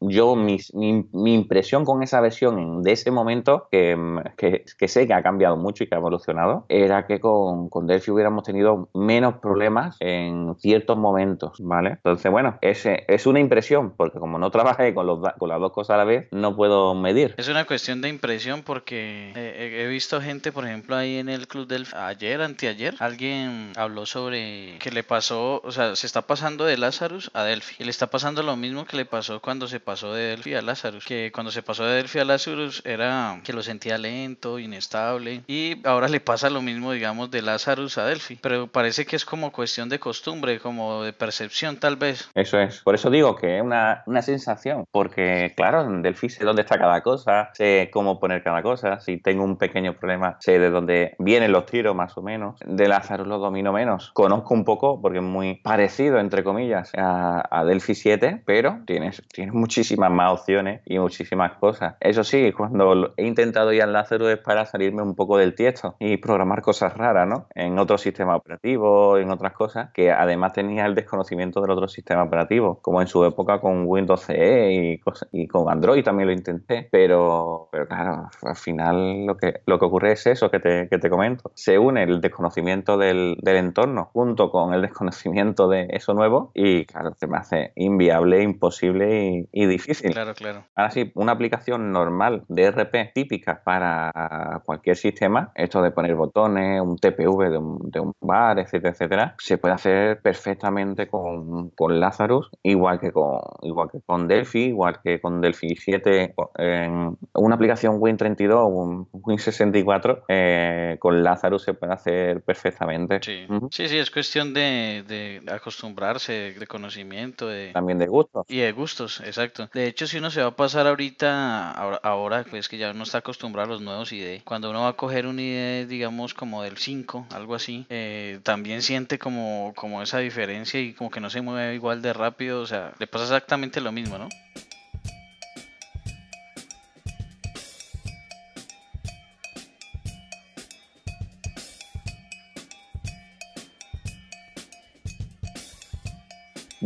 yo 0.00 0.36
mi, 0.36 0.58
mi, 0.74 1.34
impresión 1.34 1.84
con 1.84 2.02
esa 2.02 2.20
versión 2.20 2.82
de 2.82 2.92
ese 2.92 3.10
momento 3.10 3.68
que, 3.70 3.96
que, 4.36 4.88
sé 4.88 5.06
que 5.06 5.14
ha 5.14 5.22
cambiado 5.22 5.56
mucho 5.56 5.84
y 5.84 5.88
que 5.88 5.94
ha 5.94 5.98
evolucionado 5.98 6.66
era 6.68 7.06
que 7.06 7.20
con, 7.20 7.68
con 7.68 7.86
Delphi 7.86 8.10
hubiéramos 8.10 8.44
tenido 8.44 8.88
menos 8.94 9.36
problemas 9.36 9.96
en 10.00 10.54
ciertos 10.58 10.96
momentos, 10.96 11.58
¿vale? 11.60 11.90
Entonces, 11.90 12.30
bueno, 12.30 12.58
ese, 12.60 13.04
es 13.08 13.26
una 13.26 13.40
impresión, 13.40 13.94
porque 13.96 14.18
como 14.18 14.38
no 14.38 14.50
trabajé 14.50 14.94
con, 14.94 15.06
los, 15.06 15.20
con 15.38 15.48
las 15.48 15.60
dos 15.60 15.72
cosas 15.72 15.94
a 15.94 15.98
la 15.98 16.04
vez, 16.04 16.28
no 16.30 16.56
puedo 16.56 16.94
medir. 16.94 17.34
Es 17.38 17.48
una 17.48 17.64
cuestión 17.64 18.00
de 18.00 18.08
impresión 18.08 18.62
porque 18.62 19.32
he 19.34 19.86
visto 19.86 20.20
gente, 20.20 20.52
por 20.52 20.64
ejemplo, 20.64 20.96
ahí 20.96 21.16
en 21.16 21.28
el 21.28 21.48
club 21.48 21.66
del 21.66 21.86
ayer, 21.94 22.40
anteayer, 22.42 22.94
alguien 22.98 23.72
habló 23.76 24.06
sobre 24.06 24.78
que 24.78 24.90
le 24.90 25.02
pasó, 25.02 25.60
o 25.64 25.72
sea, 25.72 25.96
se 25.96 26.06
está 26.06 26.22
pasando 26.22 26.64
de 26.64 26.76
Lazarus 26.76 27.30
a 27.34 27.44
Delphi 27.44 27.76
y 27.78 27.84
le 27.84 27.90
está 27.90 28.08
pasando 28.14 28.44
lo 28.44 28.54
mismo 28.54 28.84
que 28.84 28.96
le 28.96 29.06
pasó 29.06 29.40
cuando 29.40 29.66
se 29.66 29.80
pasó 29.80 30.14
de 30.14 30.28
Delphi 30.28 30.54
a 30.54 30.62
Lazarus, 30.62 31.04
que 31.04 31.32
cuando 31.34 31.50
se 31.50 31.64
pasó 31.64 31.84
de 31.84 31.96
Delphi 31.96 32.20
a 32.20 32.24
Lazarus 32.24 32.80
era 32.86 33.40
que 33.42 33.52
lo 33.52 33.60
sentía 33.60 33.98
lento, 33.98 34.60
inestable 34.60 35.42
y 35.48 35.84
ahora 35.84 36.06
le 36.06 36.20
pasa 36.20 36.48
lo 36.48 36.62
mismo, 36.62 36.92
digamos, 36.92 37.32
de 37.32 37.42
Lazarus 37.42 37.98
a 37.98 38.06
Delphi, 38.06 38.38
pero 38.40 38.68
parece 38.68 39.04
que 39.04 39.16
es 39.16 39.24
como 39.24 39.50
cuestión 39.50 39.88
de 39.88 39.98
costumbre, 39.98 40.60
como 40.60 41.02
de 41.02 41.12
percepción 41.12 41.78
tal 41.78 41.96
vez. 41.96 42.30
Eso 42.36 42.60
es, 42.60 42.82
por 42.82 42.94
eso 42.94 43.10
digo 43.10 43.34
que 43.34 43.56
es 43.56 43.62
una, 43.64 44.04
una 44.06 44.22
sensación, 44.22 44.84
porque 44.92 45.52
claro, 45.56 45.80
en 45.80 46.02
Delphi 46.02 46.28
sé 46.28 46.44
dónde 46.44 46.62
está 46.62 46.78
cada 46.78 47.02
cosa, 47.02 47.50
sé 47.54 47.90
cómo 47.92 48.20
poner 48.20 48.44
cada 48.44 48.62
cosa, 48.62 49.00
si 49.00 49.16
tengo 49.16 49.42
un 49.42 49.58
pequeño 49.58 49.94
problema 49.94 50.36
sé 50.38 50.60
de 50.60 50.70
dónde 50.70 51.16
vienen 51.18 51.50
los 51.50 51.66
tiros 51.66 51.96
más 51.96 52.16
o 52.16 52.22
menos, 52.22 52.60
de 52.64 52.86
Lazarus 52.86 53.26
lo 53.26 53.38
domino 53.38 53.72
menos, 53.72 54.12
conozco 54.12 54.54
un 54.54 54.64
poco 54.64 55.02
porque 55.02 55.18
es 55.18 55.24
muy 55.24 55.56
parecido, 55.56 56.20
entre 56.20 56.44
comillas, 56.44 56.92
a, 56.96 57.42
a 57.50 57.64
Delphi 57.64 58.03
7, 58.04 58.42
pero 58.44 58.80
tienes, 58.86 59.22
tienes 59.32 59.54
muchísimas 59.54 60.10
más 60.10 60.38
opciones 60.38 60.82
y 60.84 60.98
muchísimas 60.98 61.52
cosas. 61.52 61.94
Eso 62.00 62.22
sí, 62.22 62.52
cuando 62.52 63.14
he 63.16 63.26
intentado 63.26 63.72
ir 63.72 63.82
al 63.82 63.94
Lazarus 63.94 64.28
es 64.28 64.38
para 64.40 64.66
salirme 64.66 65.00
un 65.00 65.14
poco 65.14 65.38
del 65.38 65.54
tiesto 65.54 65.96
y 65.98 66.18
programar 66.18 66.60
cosas 66.60 66.94
raras, 66.98 67.26
¿no? 67.26 67.46
En 67.54 67.78
otro 67.78 67.96
sistema 67.96 68.36
operativo, 68.36 69.16
en 69.16 69.30
otras 69.30 69.54
cosas, 69.54 69.90
que 69.94 70.12
además 70.12 70.52
tenía 70.52 70.84
el 70.84 70.94
desconocimiento 70.94 71.62
del 71.62 71.70
otro 71.70 71.88
sistema 71.88 72.24
operativo, 72.24 72.78
como 72.82 73.00
en 73.00 73.06
su 73.06 73.24
época 73.24 73.58
con 73.62 73.84
Windows 73.86 74.20
CE 74.26 74.72
y, 74.74 75.00
y 75.32 75.48
con 75.48 75.70
Android 75.70 76.04
también 76.04 76.26
lo 76.26 76.34
intenté, 76.34 76.86
pero, 76.92 77.70
pero 77.72 77.88
claro, 77.88 78.28
al 78.42 78.56
final 78.56 79.24
lo 79.24 79.38
que, 79.38 79.62
lo 79.64 79.78
que 79.78 79.84
ocurre 79.86 80.12
es 80.12 80.26
eso 80.26 80.50
que 80.50 80.60
te, 80.60 80.88
que 80.90 80.98
te 80.98 81.08
comento. 81.08 81.52
Se 81.54 81.78
une 81.78 82.02
el 82.02 82.20
desconocimiento 82.20 82.98
del, 82.98 83.38
del 83.40 83.56
entorno 83.56 84.10
junto 84.12 84.50
con 84.50 84.74
el 84.74 84.82
desconocimiento 84.82 85.68
de 85.68 85.86
eso 85.88 86.12
nuevo 86.12 86.50
y 86.52 86.84
claro, 86.84 87.14
se 87.16 87.26
me 87.26 87.38
hace 87.38 87.72
inviable, 87.94 88.42
imposible 88.42 89.46
y, 89.52 89.66
difícil. 89.66 90.12
Claro, 90.12 90.34
claro. 90.34 90.64
Ahora 90.74 90.90
sí, 90.90 91.10
una 91.14 91.32
aplicación 91.32 91.92
normal 91.92 92.44
de 92.48 92.70
RP 92.70 93.12
típica 93.14 93.62
para 93.64 94.62
cualquier 94.64 94.96
sistema, 94.96 95.52
esto 95.54 95.80
de 95.82 95.90
poner 95.90 96.14
botones, 96.14 96.80
un 96.80 96.96
TPV 96.98 97.50
de 97.50 97.58
un, 97.58 97.90
de 97.90 98.00
un 98.00 98.12
bar, 98.20 98.58
etcétera, 98.58 98.90
etcétera, 98.90 99.34
se 99.38 99.58
puede 99.58 99.74
hacer 99.74 100.20
perfectamente 100.20 101.08
con, 101.08 101.70
con 101.70 102.00
Lazarus, 102.00 102.50
igual 102.62 103.00
que 103.00 103.12
con, 103.12 103.40
igual 103.62 103.90
que 103.90 104.00
con 104.04 104.28
Delphi, 104.28 104.66
igual 104.66 105.00
que 105.02 105.20
con 105.20 105.40
Delphi 105.40 105.76
7, 105.76 106.34
en 106.58 107.16
una 107.34 107.54
aplicación 107.54 108.00
Win32 108.00 108.64
un 108.74 109.10
Win64, 109.12 110.24
eh, 110.28 110.96
con 110.98 111.22
Lazarus 111.22 111.62
se 111.62 111.74
puede 111.74 111.92
hacer 111.92 112.42
perfectamente. 112.42 113.20
Sí, 113.22 113.46
sí, 113.70 113.88
sí, 113.88 113.98
es 113.98 114.10
cuestión 114.10 114.52
de, 114.54 115.04
de 115.06 115.42
acostumbrarse, 115.52 116.54
de 116.58 116.66
conocimiento, 116.66 117.48
de... 117.48 117.72
También 117.74 117.98
de 117.98 118.06
gusto. 118.06 118.44
Y 118.48 118.58
de 118.58 118.70
gustos, 118.70 119.18
exacto. 119.18 119.68
De 119.74 119.88
hecho, 119.88 120.06
si 120.06 120.18
uno 120.18 120.30
se 120.30 120.40
va 120.40 120.46
a 120.46 120.56
pasar 120.56 120.86
ahorita, 120.86 121.72
ahora, 121.72 122.44
pues 122.48 122.68
que 122.68 122.78
ya 122.78 122.92
uno 122.92 123.02
está 123.02 123.18
acostumbrado 123.18 123.66
a 123.70 123.72
los 123.72 123.82
nuevos 123.82 124.12
IDE, 124.12 124.42
cuando 124.44 124.70
uno 124.70 124.82
va 124.82 124.90
a 124.90 124.92
coger 124.92 125.26
un 125.26 125.40
IDE, 125.40 125.86
digamos, 125.86 126.34
como 126.34 126.62
del 126.62 126.78
5, 126.78 127.26
algo 127.32 127.56
así, 127.56 127.84
eh, 127.88 128.38
también 128.44 128.80
siente 128.80 129.18
como, 129.18 129.72
como 129.74 130.02
esa 130.02 130.18
diferencia 130.20 130.78
y 130.78 130.92
como 130.92 131.10
que 131.10 131.18
no 131.18 131.30
se 131.30 131.40
mueve 131.40 131.74
igual 131.74 132.00
de 132.00 132.12
rápido, 132.12 132.60
o 132.60 132.66
sea, 132.66 132.92
le 133.00 133.08
pasa 133.08 133.24
exactamente 133.24 133.80
lo 133.80 133.90
mismo, 133.90 134.18
¿no? 134.18 134.28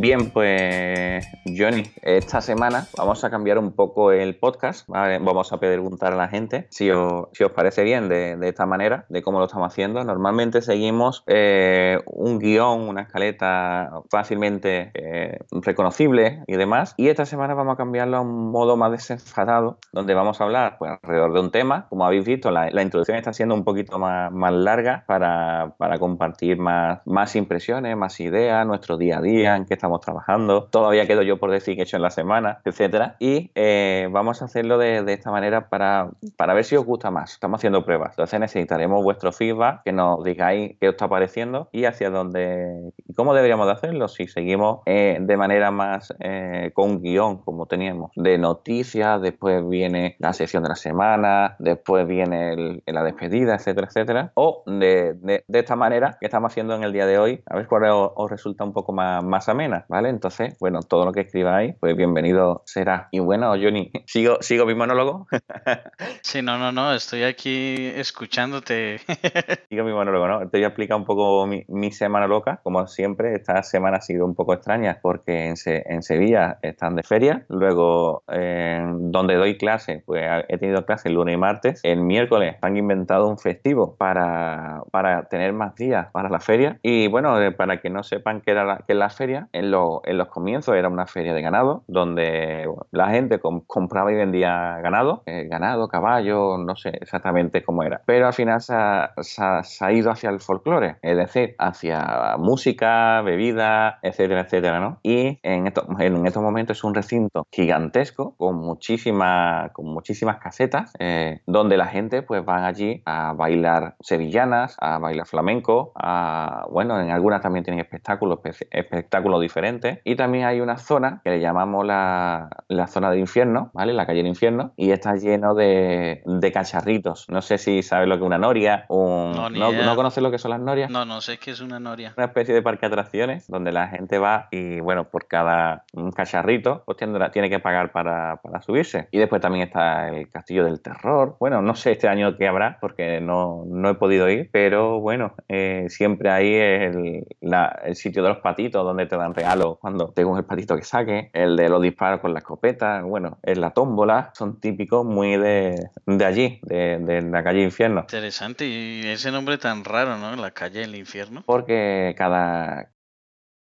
Bien, 0.01 0.29
pues 0.31 1.27
Johnny, 1.45 1.83
esta 2.03 2.39
semana 2.39 2.87
vamos 2.97 3.21
a 3.25 3.29
cambiar 3.29 3.57
un 3.57 3.73
poco 3.73 4.13
el 4.13 4.33
podcast. 4.37 4.87
Vamos 4.87 5.51
a 5.51 5.59
preguntar 5.59 6.13
a 6.13 6.15
la 6.15 6.29
gente 6.29 6.67
si 6.69 6.89
os, 6.89 7.27
si 7.33 7.43
os 7.43 7.51
parece 7.51 7.83
bien 7.83 8.07
de, 8.07 8.37
esta 8.47 8.65
manera, 8.65 9.05
de 9.09 9.21
cómo 9.21 9.39
lo 9.39 9.45
estamos 9.47 9.67
haciendo. 9.67 10.01
Normalmente 10.05 10.61
seguimos 10.61 11.25
eh, 11.27 11.99
un 12.05 12.39
guion, 12.39 12.87
una 12.87 13.01
escaleta 13.01 13.91
fácilmente 14.09 14.91
eh, 14.93 15.39
reconocible 15.51 16.45
y 16.47 16.55
demás. 16.55 16.93
Y 16.95 17.09
esta 17.09 17.25
semana 17.25 17.53
vamos 17.53 17.73
a 17.73 17.75
cambiarlo 17.75 18.15
a 18.15 18.21
un 18.21 18.51
modo 18.51 18.77
más 18.77 18.91
desenfadado, 18.91 19.79
donde 19.91 20.13
vamos 20.13 20.39
a 20.39 20.45
hablar 20.45 20.77
pues, 20.79 20.93
alrededor 21.03 21.33
de 21.33 21.39
un 21.41 21.51
tema. 21.51 21.87
Como 21.89 22.05
habéis 22.05 22.23
visto, 22.23 22.51
la, 22.51 22.69
introducción 22.81 23.17
está 23.17 23.33
siendo 23.33 23.53
un 23.53 23.65
poquito 23.65 23.99
más, 23.99 24.31
más 24.31 24.53
larga 24.53 25.03
para, 25.07 25.73
para 25.77 25.99
compartir 25.99 26.57
más, 26.57 27.01
más 27.05 27.35
impresiones, 27.35 27.97
más 27.97 28.17
ideas, 28.21 28.65
nuestro 28.65 28.95
día 28.95 29.17
a 29.17 29.21
día, 29.21 29.57
en 29.57 29.65
qué 29.65 29.73
estamos 29.73 29.88
trabajando, 29.97 30.65
todavía 30.65 31.07
quedo 31.07 31.21
yo 31.23 31.37
por 31.37 31.51
decir 31.51 31.75
que 31.75 31.81
he 31.81 31.83
hecho 31.83 31.97
en 31.97 32.03
la 32.03 32.11
semana, 32.11 32.61
etcétera. 32.65 33.15
Y 33.19 33.51
eh, 33.55 34.07
vamos 34.11 34.41
a 34.41 34.45
hacerlo 34.45 34.77
de, 34.77 35.03
esta 35.09 35.31
manera 35.31 35.69
para, 35.69 36.11
para 36.37 36.53
ver 36.53 36.63
si 36.63 36.75
os 36.75 36.85
gusta 36.85 37.11
más. 37.11 37.33
Estamos 37.33 37.59
haciendo 37.59 37.83
pruebas. 37.83 38.11
Entonces 38.11 38.39
necesitaremos 38.39 39.03
vuestro 39.03 39.31
feedback, 39.31 39.83
que 39.83 39.91
nos 39.91 40.23
digáis 40.23 40.77
qué 40.79 40.89
os 40.89 40.93
está 40.93 41.07
pareciendo 41.07 41.69
y 41.71 41.85
hacia 41.85 42.09
dónde, 42.09 42.91
cómo 43.15 43.33
deberíamos 43.33 43.65
de 43.65 43.73
hacerlo? 43.73 44.07
Si 44.07 44.27
seguimos 44.27 44.81
eh, 44.85 45.17
de 45.19 45.37
manera 45.37 45.71
más 45.71 46.13
eh, 46.19 46.71
con 46.73 47.01
guion, 47.01 47.37
como 47.43 47.65
teníamos, 47.65 48.11
de 48.15 48.37
noticias, 48.37 49.21
después 49.21 49.67
viene 49.67 50.15
la 50.19 50.33
sesión 50.33 50.63
de 50.63 50.69
la 50.69 50.75
semana, 50.75 51.55
después 51.59 52.07
viene 52.07 52.81
la 52.85 53.03
despedida, 53.03 53.55
etcétera, 53.55 53.87
etcétera, 53.87 54.31
o 54.35 54.63
de, 54.65 55.13
de, 55.13 55.59
esta 55.59 55.75
manera 55.75 56.17
que 56.19 56.27
estamos 56.27 56.51
haciendo 56.51 56.75
en 56.75 56.83
el 56.83 56.93
día 56.93 57.05
de 57.05 57.17
hoy, 57.17 57.41
a 57.45 57.55
ver 57.55 57.67
cuál 57.67 57.83
os, 57.89 58.29
resulta 58.29 58.63
un 58.63 58.73
poco 58.73 58.93
más, 58.93 59.23
más 59.23 59.49
amena, 59.49 59.78
¿vale? 59.87 60.09
Entonces, 60.09 60.55
bueno, 60.59 60.81
todo 60.81 61.05
lo 61.05 61.11
que 61.11 61.21
escribáis, 61.21 61.75
pues 61.79 61.95
bienvenido 61.95 62.63
será. 62.65 63.07
Y 63.11 63.19
bueno, 63.19 63.49
Johnny, 63.51 63.91
¿sigo, 64.05 64.37
sigo 64.41 64.65
mi 64.65 64.75
monólogo? 64.75 65.27
sí, 66.21 66.41
no, 66.41 66.57
no, 66.57 66.71
no, 66.71 66.93
estoy 66.93 67.23
aquí 67.23 67.87
escuchándote. 67.95 68.99
sigo 69.69 69.83
mi 69.83 69.93
monólogo, 69.93 70.27
¿no? 70.27 70.39
Te 70.49 70.57
voy 70.57 70.63
a 70.63 70.67
explicar 70.67 70.97
un 70.97 71.05
poco 71.05 71.45
mi, 71.47 71.63
mi 71.67 71.91
semana 71.91 72.27
loca, 72.27 72.59
como 72.63 72.87
siempre, 72.87 73.35
esta 73.35 73.63
semana 73.63 73.97
ha 73.97 74.01
sido 74.01 74.25
un 74.25 74.35
poco 74.35 74.53
extraña 74.53 74.99
porque 75.01 75.47
en, 75.47 75.55
en 75.65 76.03
Sevilla 76.03 76.59
están 76.61 76.95
de 76.95 77.03
feria, 77.03 77.45
luego 77.49 78.23
donde 78.27 79.35
doy 79.35 79.57
clase, 79.57 80.03
pues 80.05 80.23
he 80.47 80.57
tenido 80.57 80.85
clase 80.85 81.09
el 81.09 81.15
lunes 81.15 81.35
y 81.35 81.37
martes, 81.37 81.79
el 81.83 82.01
miércoles 82.01 82.55
han 82.61 82.77
inventado 82.77 83.27
un 83.27 83.37
festivo 83.37 83.95
para, 83.95 84.83
para 84.91 85.23
tener 85.23 85.53
más 85.53 85.75
días 85.75 86.07
para 86.11 86.29
la 86.29 86.39
feria 86.39 86.79
y 86.81 87.07
bueno, 87.07 87.41
eh, 87.41 87.51
para 87.51 87.81
que 87.81 87.89
no 87.89 88.03
sepan 88.03 88.41
qué 88.41 88.51
era 88.51 88.63
la, 88.63 88.77
qué 88.85 88.93
es 88.93 88.99
la 88.99 89.09
feria, 89.09 89.47
en, 89.53 89.68
en 90.05 90.17
los 90.17 90.27
comienzos 90.27 90.75
era 90.75 90.89
una 90.89 91.05
feria 91.05 91.33
de 91.33 91.41
ganado 91.41 91.83
donde 91.87 92.67
la 92.91 93.09
gente 93.09 93.39
compraba 93.39 94.11
y 94.11 94.15
vendía 94.15 94.79
ganado, 94.81 95.23
eh, 95.25 95.47
ganado, 95.49 95.87
caballo, 95.87 96.57
no 96.57 96.75
sé 96.75 96.89
exactamente 97.01 97.63
cómo 97.63 97.83
era, 97.83 98.01
pero 98.05 98.27
al 98.27 98.33
final 98.33 98.61
se 98.61 98.73
ha, 98.73 99.13
se 99.21 99.85
ha 99.85 99.91
ido 99.91 100.11
hacia 100.11 100.29
el 100.29 100.39
folclore, 100.39 100.97
es 101.01 101.17
decir, 101.17 101.55
hacia 101.59 102.35
música, 102.37 103.21
bebida, 103.21 103.99
etcétera, 104.01 104.41
etcétera, 104.41 104.79
¿no? 104.79 104.99
Y 105.03 105.39
en 105.43 105.67
estos, 105.67 105.85
en 105.99 106.25
estos 106.25 106.43
momentos 106.43 106.77
es 106.77 106.83
un 106.83 106.93
recinto 106.93 107.47
gigantesco 107.51 108.35
con, 108.37 108.55
muchísimas 108.55 109.71
con 109.71 109.85
muchísimas 109.85 110.37
casetas 110.37 110.93
eh, 110.99 111.41
donde 111.45 111.77
la 111.77 111.87
gente 111.87 112.21
pues 112.21 112.43
van 112.43 112.63
allí 112.63 113.01
a 113.05 113.33
bailar 113.33 113.95
sevillanas, 113.99 114.75
a 114.79 114.97
bailar 114.99 115.27
flamenco, 115.27 115.91
a, 115.95 116.65
bueno, 116.69 116.99
en 116.99 117.11
algunas 117.11 117.41
también 117.41 117.63
tienen 117.63 117.79
espectáculos, 117.79 118.39
espectáculos 118.71 119.41
diferentes 119.41 119.58
y 120.05 120.15
también 120.15 120.45
hay 120.45 120.61
una 120.61 120.77
zona 120.77 121.21
que 121.23 121.31
le 121.31 121.39
llamamos 121.41 121.85
la, 121.85 122.49
la 122.69 122.87
zona 122.87 123.11
de 123.11 123.19
infierno, 123.19 123.71
¿vale? 123.73 123.93
La 123.93 124.05
calle 124.05 124.19
del 124.19 124.27
infierno 124.27 124.73
y 124.77 124.91
está 124.91 125.15
lleno 125.15 125.53
de, 125.53 126.21
de 126.25 126.51
cacharritos. 126.51 127.25
No 127.29 127.41
sé 127.41 127.57
si 127.57 127.83
sabes 127.83 128.07
lo 128.07 128.15
que 128.15 128.21
es 128.21 128.25
una 128.25 128.37
noria, 128.37 128.85
un... 128.87 129.33
no, 129.33 129.49
no, 129.49 129.95
conoces 129.95 130.23
lo 130.23 130.31
que 130.31 130.37
son 130.37 130.51
las 130.51 130.61
norias? 130.61 130.89
No, 130.89 131.03
no 131.03 131.19
sé 131.19 131.37
qué 131.39 131.51
es 131.51 131.59
una 131.59 131.79
noria. 131.79 132.13
Una 132.15 132.27
especie 132.27 132.53
de 132.53 132.61
parque 132.61 132.87
de 132.87 132.93
atracciones 132.93 133.47
donde 133.47 133.71
la 133.73 133.87
gente 133.87 134.17
va 134.17 134.47
y 134.51 134.79
bueno, 134.79 135.09
por 135.09 135.27
cada 135.27 135.83
cacharrito 136.15 136.83
pues 136.85 136.97
tiene 136.97 137.49
que 137.49 137.59
pagar 137.59 137.91
para, 137.91 138.39
subirse. 138.65 139.09
Y 139.11 139.17
después 139.17 139.41
también 139.41 139.67
está 139.67 140.09
el 140.09 140.29
Castillo 140.29 140.63
del 140.63 140.81
Terror. 140.81 141.35
Bueno, 141.39 141.61
no 141.61 141.75
sé 141.75 141.91
este 141.91 142.07
año 142.07 142.37
qué 142.37 142.47
habrá 142.47 142.77
porque 142.79 143.19
no, 143.19 143.65
he 143.89 143.95
podido 143.95 144.29
ir, 144.29 144.49
pero 144.51 144.99
bueno, 144.99 145.33
eh, 145.49 145.85
siempre 145.89 146.29
ahí 146.29 146.53
el, 146.53 147.27
el 147.41 147.95
sitio 147.95 148.23
de 148.23 148.29
los 148.29 148.37
patitos 148.39 148.85
donde 148.85 149.05
te 149.05 149.17
dan 149.17 149.33
regalos 149.33 149.48
cuando 149.79 150.11
tengo 150.13 150.37
el 150.37 150.45
patito 150.45 150.75
que 150.75 150.83
saque, 150.83 151.29
el 151.33 151.55
de 151.55 151.69
los 151.69 151.81
disparos 151.81 152.19
con 152.19 152.33
la 152.33 152.39
escopeta, 152.39 153.01
bueno, 153.01 153.39
es 153.43 153.57
la 153.57 153.71
tómbola, 153.71 154.31
son 154.35 154.59
típicos 154.59 155.05
muy 155.05 155.37
de, 155.37 155.89
allí, 156.23 156.59
de, 156.63 157.21
la 157.29 157.43
calle 157.43 157.63
Infierno. 157.63 158.01
Interesante, 158.01 158.65
y 158.65 159.01
ese 159.05 159.31
nombre 159.31 159.57
tan 159.57 159.83
raro, 159.83 160.17
¿no? 160.17 160.35
La 160.35 160.51
calle 160.51 160.81
del 160.81 160.95
infierno. 160.95 161.43
Porque 161.45 162.13
cada... 162.17 162.91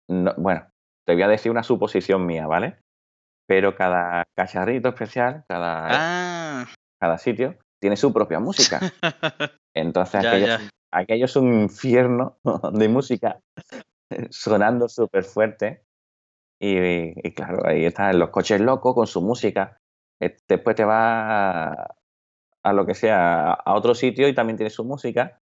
bueno, 0.07 0.67
te 1.05 1.13
voy 1.13 1.21
a 1.23 1.27
decir 1.27 1.51
una 1.51 1.63
suposición 1.63 2.25
mía, 2.25 2.47
¿vale? 2.47 2.77
Pero 3.47 3.75
cada 3.75 4.25
cacharrito 4.35 4.89
especial, 4.89 5.45
cada, 5.47 5.87
ah. 5.89 6.65
cada 6.99 7.17
sitio, 7.17 7.57
tiene 7.79 7.95
su 7.95 8.11
propia 8.11 8.39
música. 8.39 8.79
Entonces 9.73 10.25
aquello, 10.91 11.25
es 11.25 11.35
un 11.35 11.61
infierno 11.61 12.37
de 12.73 12.89
música 12.89 13.39
sonando 14.29 14.89
súper 14.89 15.23
fuerte. 15.23 15.83
Y, 16.59 17.31
claro, 17.33 17.67
ahí 17.67 17.85
están 17.85 18.17
los 18.17 18.29
coches 18.29 18.59
locos 18.59 18.95
con 18.95 19.07
su 19.07 19.21
música. 19.21 19.79
Eh, 20.19 20.35
después 20.47 20.75
te 20.75 20.85
vas 20.85 21.77
a, 22.63 22.73
lo 22.73 22.85
que 22.85 22.95
sea, 22.95 23.53
a 23.53 23.75
otro 23.75 23.93
sitio 23.93 24.27
y 24.27 24.33
también 24.33 24.57
tiene 24.57 24.71
su 24.71 24.83
música, 24.83 25.39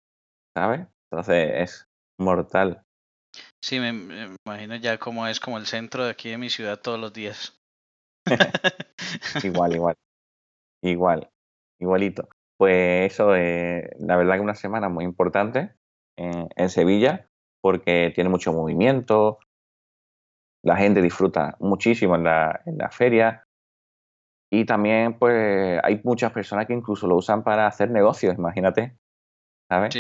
¿sabes? 0.56 0.88
Entonces 1.12 1.52
es 1.56 1.88
mortal. 2.20 2.84
Sí, 3.64 3.80
me, 3.80 4.36
imagino 4.46 4.76
ya 4.78 4.98
cómo 4.98 5.28
es 5.28 5.40
como 5.40 5.58
el 5.58 5.68
centro 5.68 6.06
de 6.06 6.12
aquí 6.12 6.32
de 6.32 6.38
mi 6.38 6.50
ciudad 6.50 6.82
todos 6.82 7.00
los 7.00 7.14
días. 7.14 7.62
igual, 9.44 9.76
igual. 9.76 9.96
Igual, 10.84 11.30
igualito. 11.80 12.28
Pues 12.58 13.14
eso, 13.14 13.36
es 13.36 13.86
la 14.00 14.16
verdad 14.16 14.36
que 14.36 14.42
una 14.42 14.56
semana 14.56 14.90
muy 14.90 15.06
importante 15.06 15.76
en, 16.18 16.50
en 16.56 16.70
Sevilla 16.70 17.30
porque 17.64 18.12
tiene 18.14 18.30
mucho 18.30 18.52
movimiento, 18.52 19.40
la 20.66 20.76
gente 20.76 21.02
disfruta 21.02 21.56
muchísimo 21.62 22.16
en 22.18 22.26
la, 22.26 22.90
feria 22.92 23.48
y 24.52 24.66
también 24.66 25.18
pues 25.18 25.80
hay 25.82 26.02
muchas 26.04 26.34
personas 26.34 26.68
que 26.68 26.74
incluso 26.74 27.08
lo 27.08 27.16
usan 27.16 27.42
para 27.42 27.66
hacer 27.66 27.90
negocios, 27.90 28.36
imagínate. 28.38 28.98
¿Sabes? 29.70 29.96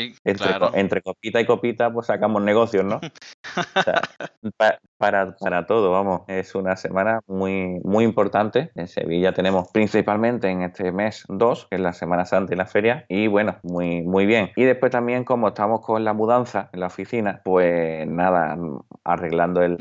entre, 0.73 1.01
copita 1.01 1.41
y 1.41 1.45
copita, 1.45 1.91
pues 1.91 2.07
sacamos 2.07 2.41
negocios, 2.41 2.85
¿no? 2.85 2.99
para, 4.97 5.35
para 5.35 5.65
todo, 5.65 5.91
vamos. 5.91 6.21
Es 6.27 6.55
una 6.55 6.75
semana 6.75 7.21
muy, 7.27 7.79
muy 7.83 8.03
importante. 8.03 8.71
En 8.75 8.87
Sevilla 8.87 9.33
tenemos 9.33 9.69
principalmente 9.71 10.49
en 10.49 10.61
este 10.61 10.91
mes 10.91 11.23
dos, 11.27 11.67
que 11.69 11.75
es 11.75 11.81
la 11.81 11.93
Semana 11.93 12.25
Santa 12.25 12.53
y 12.53 12.57
la 12.57 12.65
feria, 12.65 13.05
y 13.09 13.27
bueno, 13.27 13.57
muy, 13.63 14.01
muy 14.01 14.25
bien. 14.25 14.51
Y 14.55 14.63
después 14.63 14.91
también, 14.91 15.23
como 15.23 15.49
estamos 15.49 15.81
con 15.81 16.03
la 16.03 16.13
mudanza 16.13 16.69
en 16.73 16.79
la 16.79 16.87
oficina, 16.87 17.41
pues 17.43 18.07
nada, 18.07 18.57
arreglando 19.03 19.61
el, 19.61 19.77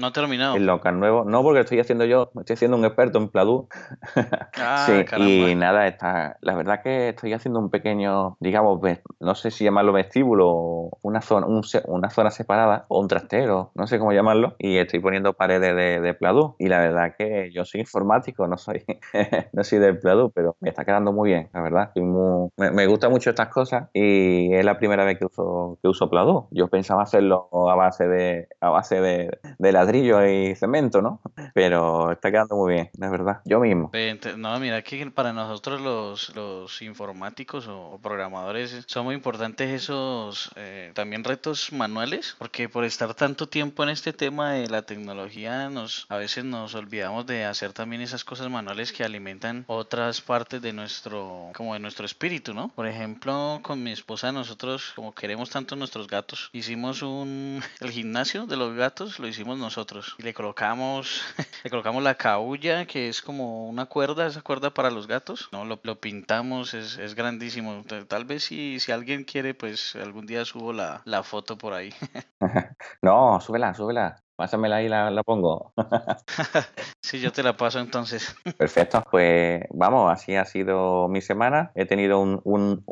el 0.57 0.67
local 0.67 0.99
nuevo. 0.99 1.25
No, 1.25 1.43
porque 1.43 1.61
estoy 1.61 1.81
haciendo 1.81 2.05
yo, 2.05 2.31
estoy 2.41 2.57
siendo 2.57 2.77
un 2.77 2.85
experto 2.85 3.19
en 3.19 3.29
Pladú. 3.29 3.69
Ah, 4.65 4.87
sí, 4.87 5.51
y 5.51 5.55
nada, 5.55 5.87
está, 5.87 6.37
la 6.41 6.55
verdad 6.55 6.83
que 6.83 7.11
estoy 7.11 7.33
haciendo 7.33 7.59
un 7.59 7.71
pequeño, 7.71 8.37
digamos, 8.39 8.81
no 9.19 9.35
sé 9.35 9.51
si 9.51 9.67
llamarlo 9.73 9.93
vestíbulo, 9.93 10.91
una 11.02 11.21
zona, 11.21 11.47
una 11.87 12.11
zona 12.11 12.31
separada, 12.31 12.85
o 12.88 13.00
un 13.00 13.09
trastero, 13.09 13.73
no 13.75 13.87
sé 13.87 13.99
cómo 13.99 14.12
llamarlo, 14.12 14.55
y 14.59 14.76
estoy 14.76 15.00
poniendo 15.00 15.33
paredes 15.33 15.75
de, 15.75 16.00
de. 16.00 16.17
Y 16.59 16.69
la 16.69 16.79
verdad 16.79 17.14
que 17.19 17.50
yo 17.52 17.64
soy 17.64 17.81
informático, 17.81 18.47
no 18.47 18.57
soy, 18.57 18.85
no 19.52 19.64
soy 19.64 19.79
de 19.81 19.95
Pladú, 19.95 20.31
pero 20.33 20.57
me 20.61 20.69
está 20.69 20.85
quedando 20.85 21.12
muy 21.12 21.31
bien, 21.31 21.49
la 21.52 21.62
verdad. 21.62 21.91
muy, 21.97 22.49
me, 22.57 22.71
me 22.71 22.87
gustan 22.87 23.11
mucho 23.11 23.31
estas 23.31 23.49
cosas 23.49 23.88
y 23.93 24.55
es 24.55 24.64
la 24.64 24.79
primera 24.79 25.05
vez 25.05 25.19
que 25.19 25.25
uso, 25.25 25.79
que 25.83 25.88
uso 25.88 26.09
Pladú. 26.09 26.47
Yo 26.52 26.69
pensaba 26.69 27.02
hacerlo 27.02 27.49
a 27.71 27.75
base 27.75 28.07
de, 28.07 28.49
a 28.61 28.71
base 28.71 29.00
de, 29.00 29.38
de 29.59 29.73
ladrillo 29.73 30.25
y 30.26 30.55
cemento, 30.55 31.02
¿no? 31.02 31.21
Pero 31.55 32.12
está 32.12 32.31
quedando 32.31 32.57
muy 32.57 32.75
bien, 32.75 32.91
la 32.99 33.11
verdad. 33.11 33.41
Yo 33.45 33.59
mismo. 33.59 33.91
No, 34.37 34.59
mira 34.61 34.83
que 34.83 35.11
para 35.11 35.33
nosotros 35.33 35.81
los, 35.81 36.35
los 36.37 36.83
informáticos 36.83 37.67
o 37.69 37.99
programadores 38.00 38.85
son 38.87 39.05
muy 39.05 39.14
importantes 39.14 39.62
esos 39.71 40.50
eh, 40.57 40.92
también 40.95 41.25
retos 41.25 41.73
manuales, 41.73 42.35
porque 42.38 42.69
por 42.69 42.85
estar 42.85 43.14
tanto 43.14 43.49
tiempo 43.49 43.83
en 43.83 43.90
este 43.90 44.12
tema 44.12 44.52
de 44.52 44.69
la 44.69 44.83
tecnología, 44.83 45.69
nos 45.71 46.07
a 46.09 46.16
veces 46.16 46.45
nos 46.45 46.75
olvidamos 46.75 47.26
de 47.26 47.45
hacer 47.45 47.73
también 47.73 48.02
esas 48.02 48.25
cosas 48.25 48.49
manuales 48.50 48.92
que 48.92 49.04
alimentan 49.04 49.64
otras 49.66 50.21
partes 50.21 50.61
de 50.62 50.73
nuestro, 50.73 51.50
como 51.54 51.75
de 51.75 51.81
nuestro 51.81 52.07
espíritu, 52.07 52.54
¿no? 52.54 52.69
Por 52.69 52.87
ejemplo, 52.87 53.61
con 53.62 53.83
mi 53.83 53.92
esposa 53.92 54.33
nosotros, 54.33 54.92
como 54.95 55.14
queremos 55.14 55.50
tanto 55.50 55.76
nuestros 55.76 56.07
gatos, 56.07 56.50
hicimos 56.52 57.02
un 57.02 57.62
el 57.81 57.90
gimnasio 57.90 58.47
de 58.47 58.57
los 58.57 58.75
gatos, 58.75 59.19
lo 59.19 59.28
hicimos 59.28 59.59
nosotros 59.59 60.14
y 60.19 60.23
le 60.23 60.35
colocamos 60.35 61.23
le 61.64 61.71
colocamos 61.71 62.02
la 62.02 62.14
caulla 62.14 62.87
que 62.87 63.09
es 63.09 63.23
como 63.23 63.69
una 63.69 63.87
cuerda, 63.87 64.26
esa 64.26 64.42
cuerda 64.42 64.73
para 64.73 64.90
los 64.90 65.07
gatos, 65.07 65.49
no 65.52 65.64
lo, 65.64 65.81
lo 65.83 66.00
pintamos, 66.00 66.75
es, 66.75 66.99
es 66.99 67.14
grandísimo. 67.14 67.85
Tal 68.09 68.25
vez 68.25 68.45
si, 68.45 68.81
si 68.81 68.92
alguien 68.92 69.25
quiere 69.25 69.52
pues 69.55 69.97
algún 69.97 70.27
día 70.27 70.45
subo 70.45 70.73
la, 70.73 71.03
la 71.05 71.23
foto 71.23 71.57
por 71.59 71.73
ahí. 71.75 71.93
no, 73.03 73.41
súbela, 73.41 73.75
súbela. 73.75 74.22
Pásamela 74.43 74.77
ahí, 74.79 74.89
la, 74.89 75.09
la 75.09 75.23
pongo. 75.23 75.73
sí, 77.01 77.21
yo 77.21 77.31
te 77.31 77.45
la 77.45 77.57
paso 77.57 77.79
entonces. 77.79 78.35
Perfecto, 78.59 79.05
pues 79.09 79.63
vamos, 79.71 80.11
así 80.11 80.35
ha 80.35 80.45
sido 80.45 81.07
mi 81.07 81.21
semana. 81.21 81.71
He 81.77 81.87
tenido 81.87 82.19
un, 82.19 82.41
un, 82.43 82.85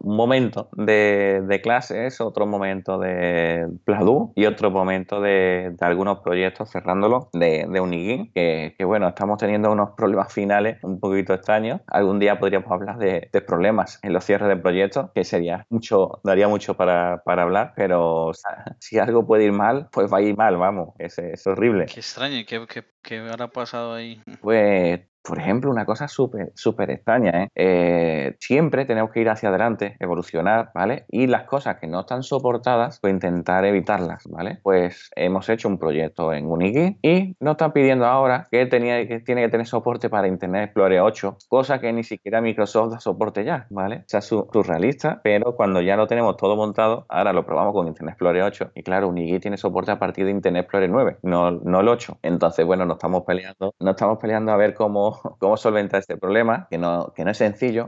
momento 0.00 0.68
de, 0.72 1.44
de, 1.46 1.60
clases, 1.60 2.20
otro 2.20 2.44
momento 2.44 2.98
de 2.98 3.68
Pladu 3.84 4.32
y 4.34 4.46
otro 4.46 4.72
momento 4.72 5.20
de, 5.20 5.76
algunos 5.80 6.18
proyectos 6.22 6.72
cerrándolo 6.72 7.30
de, 7.32 7.64
de 7.70 7.80
Unigui, 7.80 8.32
que, 8.34 8.74
que, 8.76 8.84
bueno, 8.84 9.06
estamos 9.06 9.38
teniendo 9.38 9.70
unos 9.70 9.90
problemas 9.90 10.32
finales 10.32 10.82
un 10.82 10.98
poquito 10.98 11.34
extraños. 11.34 11.82
Algún 11.86 12.18
día 12.18 12.40
podríamos 12.40 12.72
hablar 12.72 12.98
de, 12.98 13.30
problemas 13.46 14.00
en 14.02 14.12
los 14.12 14.24
cierres 14.24 14.48
de 14.48 14.56
proyectos, 14.56 15.12
que 15.14 15.22
sería 15.22 15.64
mucho, 15.70 16.20
daría 16.24 16.48
mucho 16.48 16.74
para, 16.74 17.22
para 17.24 17.44
hablar, 17.44 17.74
pero 17.76 18.32
si 18.80 18.98
algo 18.98 19.24
puede 19.24 19.44
ir 19.44 19.52
mal, 19.52 19.88
pues 19.92 20.12
va 20.12 20.18
a 20.18 20.22
ir 20.22 20.36
mal, 20.48 20.56
vamos, 20.56 20.94
es, 20.98 21.18
es 21.18 21.46
horrible. 21.46 21.86
Qué 21.86 22.00
extraño, 22.00 22.44
¿qué, 22.46 22.66
qué, 22.66 22.84
qué 23.02 23.18
habrá 23.18 23.48
pasado 23.48 23.94
ahí? 23.94 24.22
Pues 24.40 25.00
por 25.28 25.38
ejemplo, 25.38 25.70
una 25.70 25.84
cosa 25.84 26.08
súper 26.08 26.52
súper 26.54 26.90
extraña, 26.90 27.42
¿eh? 27.42 27.50
¿eh? 27.54 28.36
Siempre 28.40 28.86
tenemos 28.86 29.10
que 29.10 29.20
ir 29.20 29.28
hacia 29.28 29.50
adelante, 29.50 29.94
evolucionar, 30.00 30.70
¿vale? 30.74 31.04
Y 31.10 31.26
las 31.26 31.44
cosas 31.44 31.76
que 31.76 31.86
no 31.86 32.00
están 32.00 32.22
soportadas, 32.22 32.98
pues 32.98 33.12
intentar 33.12 33.66
evitarlas, 33.66 34.24
¿vale? 34.26 34.58
Pues 34.62 35.10
hemos 35.16 35.46
hecho 35.50 35.68
un 35.68 35.78
proyecto 35.78 36.32
en 36.32 36.46
Unigui 36.46 36.98
y 37.02 37.36
nos 37.40 37.52
están 37.52 37.74
pidiendo 37.74 38.06
ahora 38.06 38.48
que, 38.50 38.64
tenía, 38.64 39.06
que 39.06 39.20
tiene 39.20 39.42
que 39.42 39.50
tener 39.50 39.66
soporte 39.66 40.08
para 40.08 40.28
Internet 40.28 40.64
Explorer 40.64 41.00
8, 41.00 41.36
cosa 41.46 41.78
que 41.78 41.92
ni 41.92 42.04
siquiera 42.04 42.40
Microsoft 42.40 42.92
da 42.92 43.00
soporte 43.00 43.44
ya, 43.44 43.66
¿vale? 43.68 43.96
O 43.96 44.04
sea, 44.06 44.22
surrealista, 44.22 45.20
pero 45.22 45.56
cuando 45.56 45.82
ya 45.82 45.96
lo 45.96 46.06
tenemos 46.06 46.38
todo 46.38 46.56
montado, 46.56 47.04
ahora 47.10 47.34
lo 47.34 47.44
probamos 47.44 47.74
con 47.74 47.86
Internet 47.86 48.14
Explorer 48.14 48.44
8 48.44 48.70
y 48.76 48.82
claro, 48.82 49.08
Unigui 49.08 49.40
tiene 49.40 49.58
soporte 49.58 49.90
a 49.90 49.98
partir 49.98 50.24
de 50.24 50.30
Internet 50.30 50.62
Explorer 50.62 50.88
9, 50.88 51.18
no, 51.22 51.50
no 51.50 51.80
el 51.80 51.88
8. 51.88 52.20
Entonces, 52.22 52.64
bueno, 52.64 52.86
nos 52.86 52.96
estamos 52.96 53.24
peleando, 53.24 53.74
nos 53.78 53.90
estamos 53.90 54.16
peleando 54.18 54.52
a 54.52 54.56
ver 54.56 54.72
cómo 54.72 55.17
cómo, 55.38 55.56
solventar 55.56 56.00
este 56.00 56.16
problema, 56.16 56.66
que 56.70 56.78
no, 56.78 57.12
que 57.14 57.24
no 57.24 57.30
es 57.30 57.38
sencillo. 57.38 57.86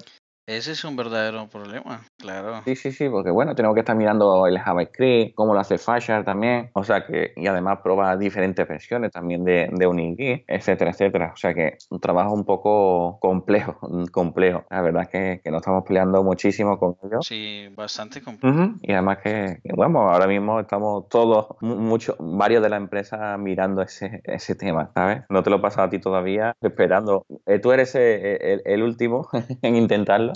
Ese 0.50 0.73
es 0.73 0.85
un 0.85 0.97
verdadero 0.97 1.47
problema, 1.49 2.02
claro. 2.19 2.62
Sí, 2.64 2.75
sí, 2.75 2.90
sí, 2.90 3.09
porque 3.09 3.30
bueno, 3.30 3.54
tenemos 3.54 3.75
que 3.76 3.80
estar 3.80 3.95
mirando 3.95 4.49
el 4.49 4.59
JavaScript, 4.59 5.37
cómo 5.37 5.54
lo 5.54 5.61
hace 5.61 5.78
Fasher 5.78 6.25
también, 6.25 6.71
o 6.73 6.83
sea 6.83 7.07
que, 7.07 7.33
y 7.37 7.47
además 7.47 7.78
probar 7.85 8.19
diferentes 8.19 8.66
versiones 8.66 9.12
también 9.12 9.45
de, 9.45 9.69
de 9.71 10.45
etcétera, 10.49 10.90
etcétera. 10.90 11.30
O 11.33 11.37
sea 11.37 11.54
que 11.54 11.78
un 11.90 12.00
trabajo 12.00 12.33
un 12.33 12.45
poco 12.45 13.21
complejo, 13.21 13.78
complejo. 14.11 14.64
La 14.71 14.83
verdad 14.83 15.02
es 15.02 15.09
que, 15.11 15.40
que 15.45 15.52
nos 15.52 15.61
estamos 15.61 15.85
peleando 15.87 16.25
muchísimo 16.25 16.80
con 16.80 16.97
ellos. 17.04 17.25
Sí, 17.25 17.69
bastante 17.76 18.21
complejo. 18.21 18.73
Y 18.83 18.92
además 18.92 19.19
que, 19.19 19.61
bueno, 19.73 20.11
ahora 20.11 20.26
mismo 20.26 20.59
estamos 20.59 21.09
todos, 21.09 21.47
muchos, 21.61 22.16
varios 22.19 22.61
de 22.61 22.71
la 22.71 22.76
empresa 22.76 23.38
mirando 23.38 23.83
ese, 23.83 24.21
ese 24.25 24.57
tema, 24.57 24.90
¿sabes? 24.95 25.23
No 25.28 25.45
te 25.45 25.50
lo 25.50 25.57
he 25.57 25.61
pasado 25.61 25.87
a 25.87 25.90
ti 25.90 26.00
todavía, 26.00 26.57
esperando. 26.61 27.25
Eh, 27.47 27.61
tú 27.61 27.71
eres 27.71 27.95
eh, 27.95 28.61
el 28.64 28.83
último 28.83 29.28
en 29.62 29.76
intentarlo 29.76 30.33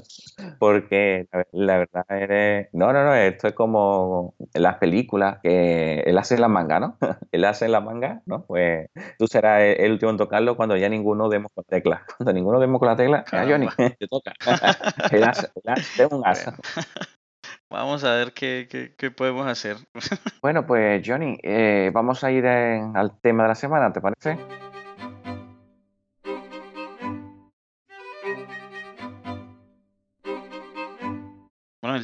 porque 0.59 1.27
la, 1.53 1.79
verdad 1.79 2.05
eres... 2.09 2.69
No, 2.73 2.93
no, 2.93 3.05
no, 3.05 3.15
esto 3.15 3.49
es 3.49 3.55
como 3.55 4.35
en 4.53 4.63
las 4.63 4.77
películas, 4.79 5.39
que 5.43 6.01
él 6.01 6.19
hace 6.19 6.39
la 6.39 6.49
manga, 6.49 6.81
¿no? 6.81 6.99
él 7.33 7.45
hace 7.45 7.69
la 7.69 7.81
manga, 7.81 8.23
¿no? 8.27 8.45
Pues 8.45 8.89
tú 9.19 9.27
serás 9.27 9.63
el, 9.63 9.93
último 9.93 10.11
en 10.11 10.17
tocarlo 10.17 10.57
cuando 10.57 10.77
ya 10.77 10.89
ninguno 10.89 11.29
demos 11.29 11.51
con 11.55 11.65
la 11.69 11.77
tecla. 11.77 12.05
Cuando 12.17 12.33
ninguno 12.33 12.61
demos 12.61 12.79
con 12.79 12.89
la 12.89 12.97
tecla, 12.97 13.25
ah, 13.33 13.45
Johnny, 13.49 13.69
te 13.99 14.09
toca. 14.09 14.33
as, 14.41 15.53
el 15.99 16.09
un. 16.11 16.23
Vamos 17.71 18.05
a 18.05 18.15
ver 18.15 18.33
qué, 18.33 18.69
qué, 18.71 18.95
qué, 18.97 19.11
podemos 19.11 19.47
hacer. 19.47 19.77
bueno, 20.43 20.67
pues 20.67 21.03
Johnny, 21.05 21.39
eh, 21.43 21.91
vamos 21.93 22.23
a 22.23 22.31
ir 22.31 22.47
al 22.47 23.19
tema 23.21 23.45
de 23.45 23.49
la 23.49 23.55
semana, 23.55 23.93
¿te 23.93 24.01
parece? 24.01 24.39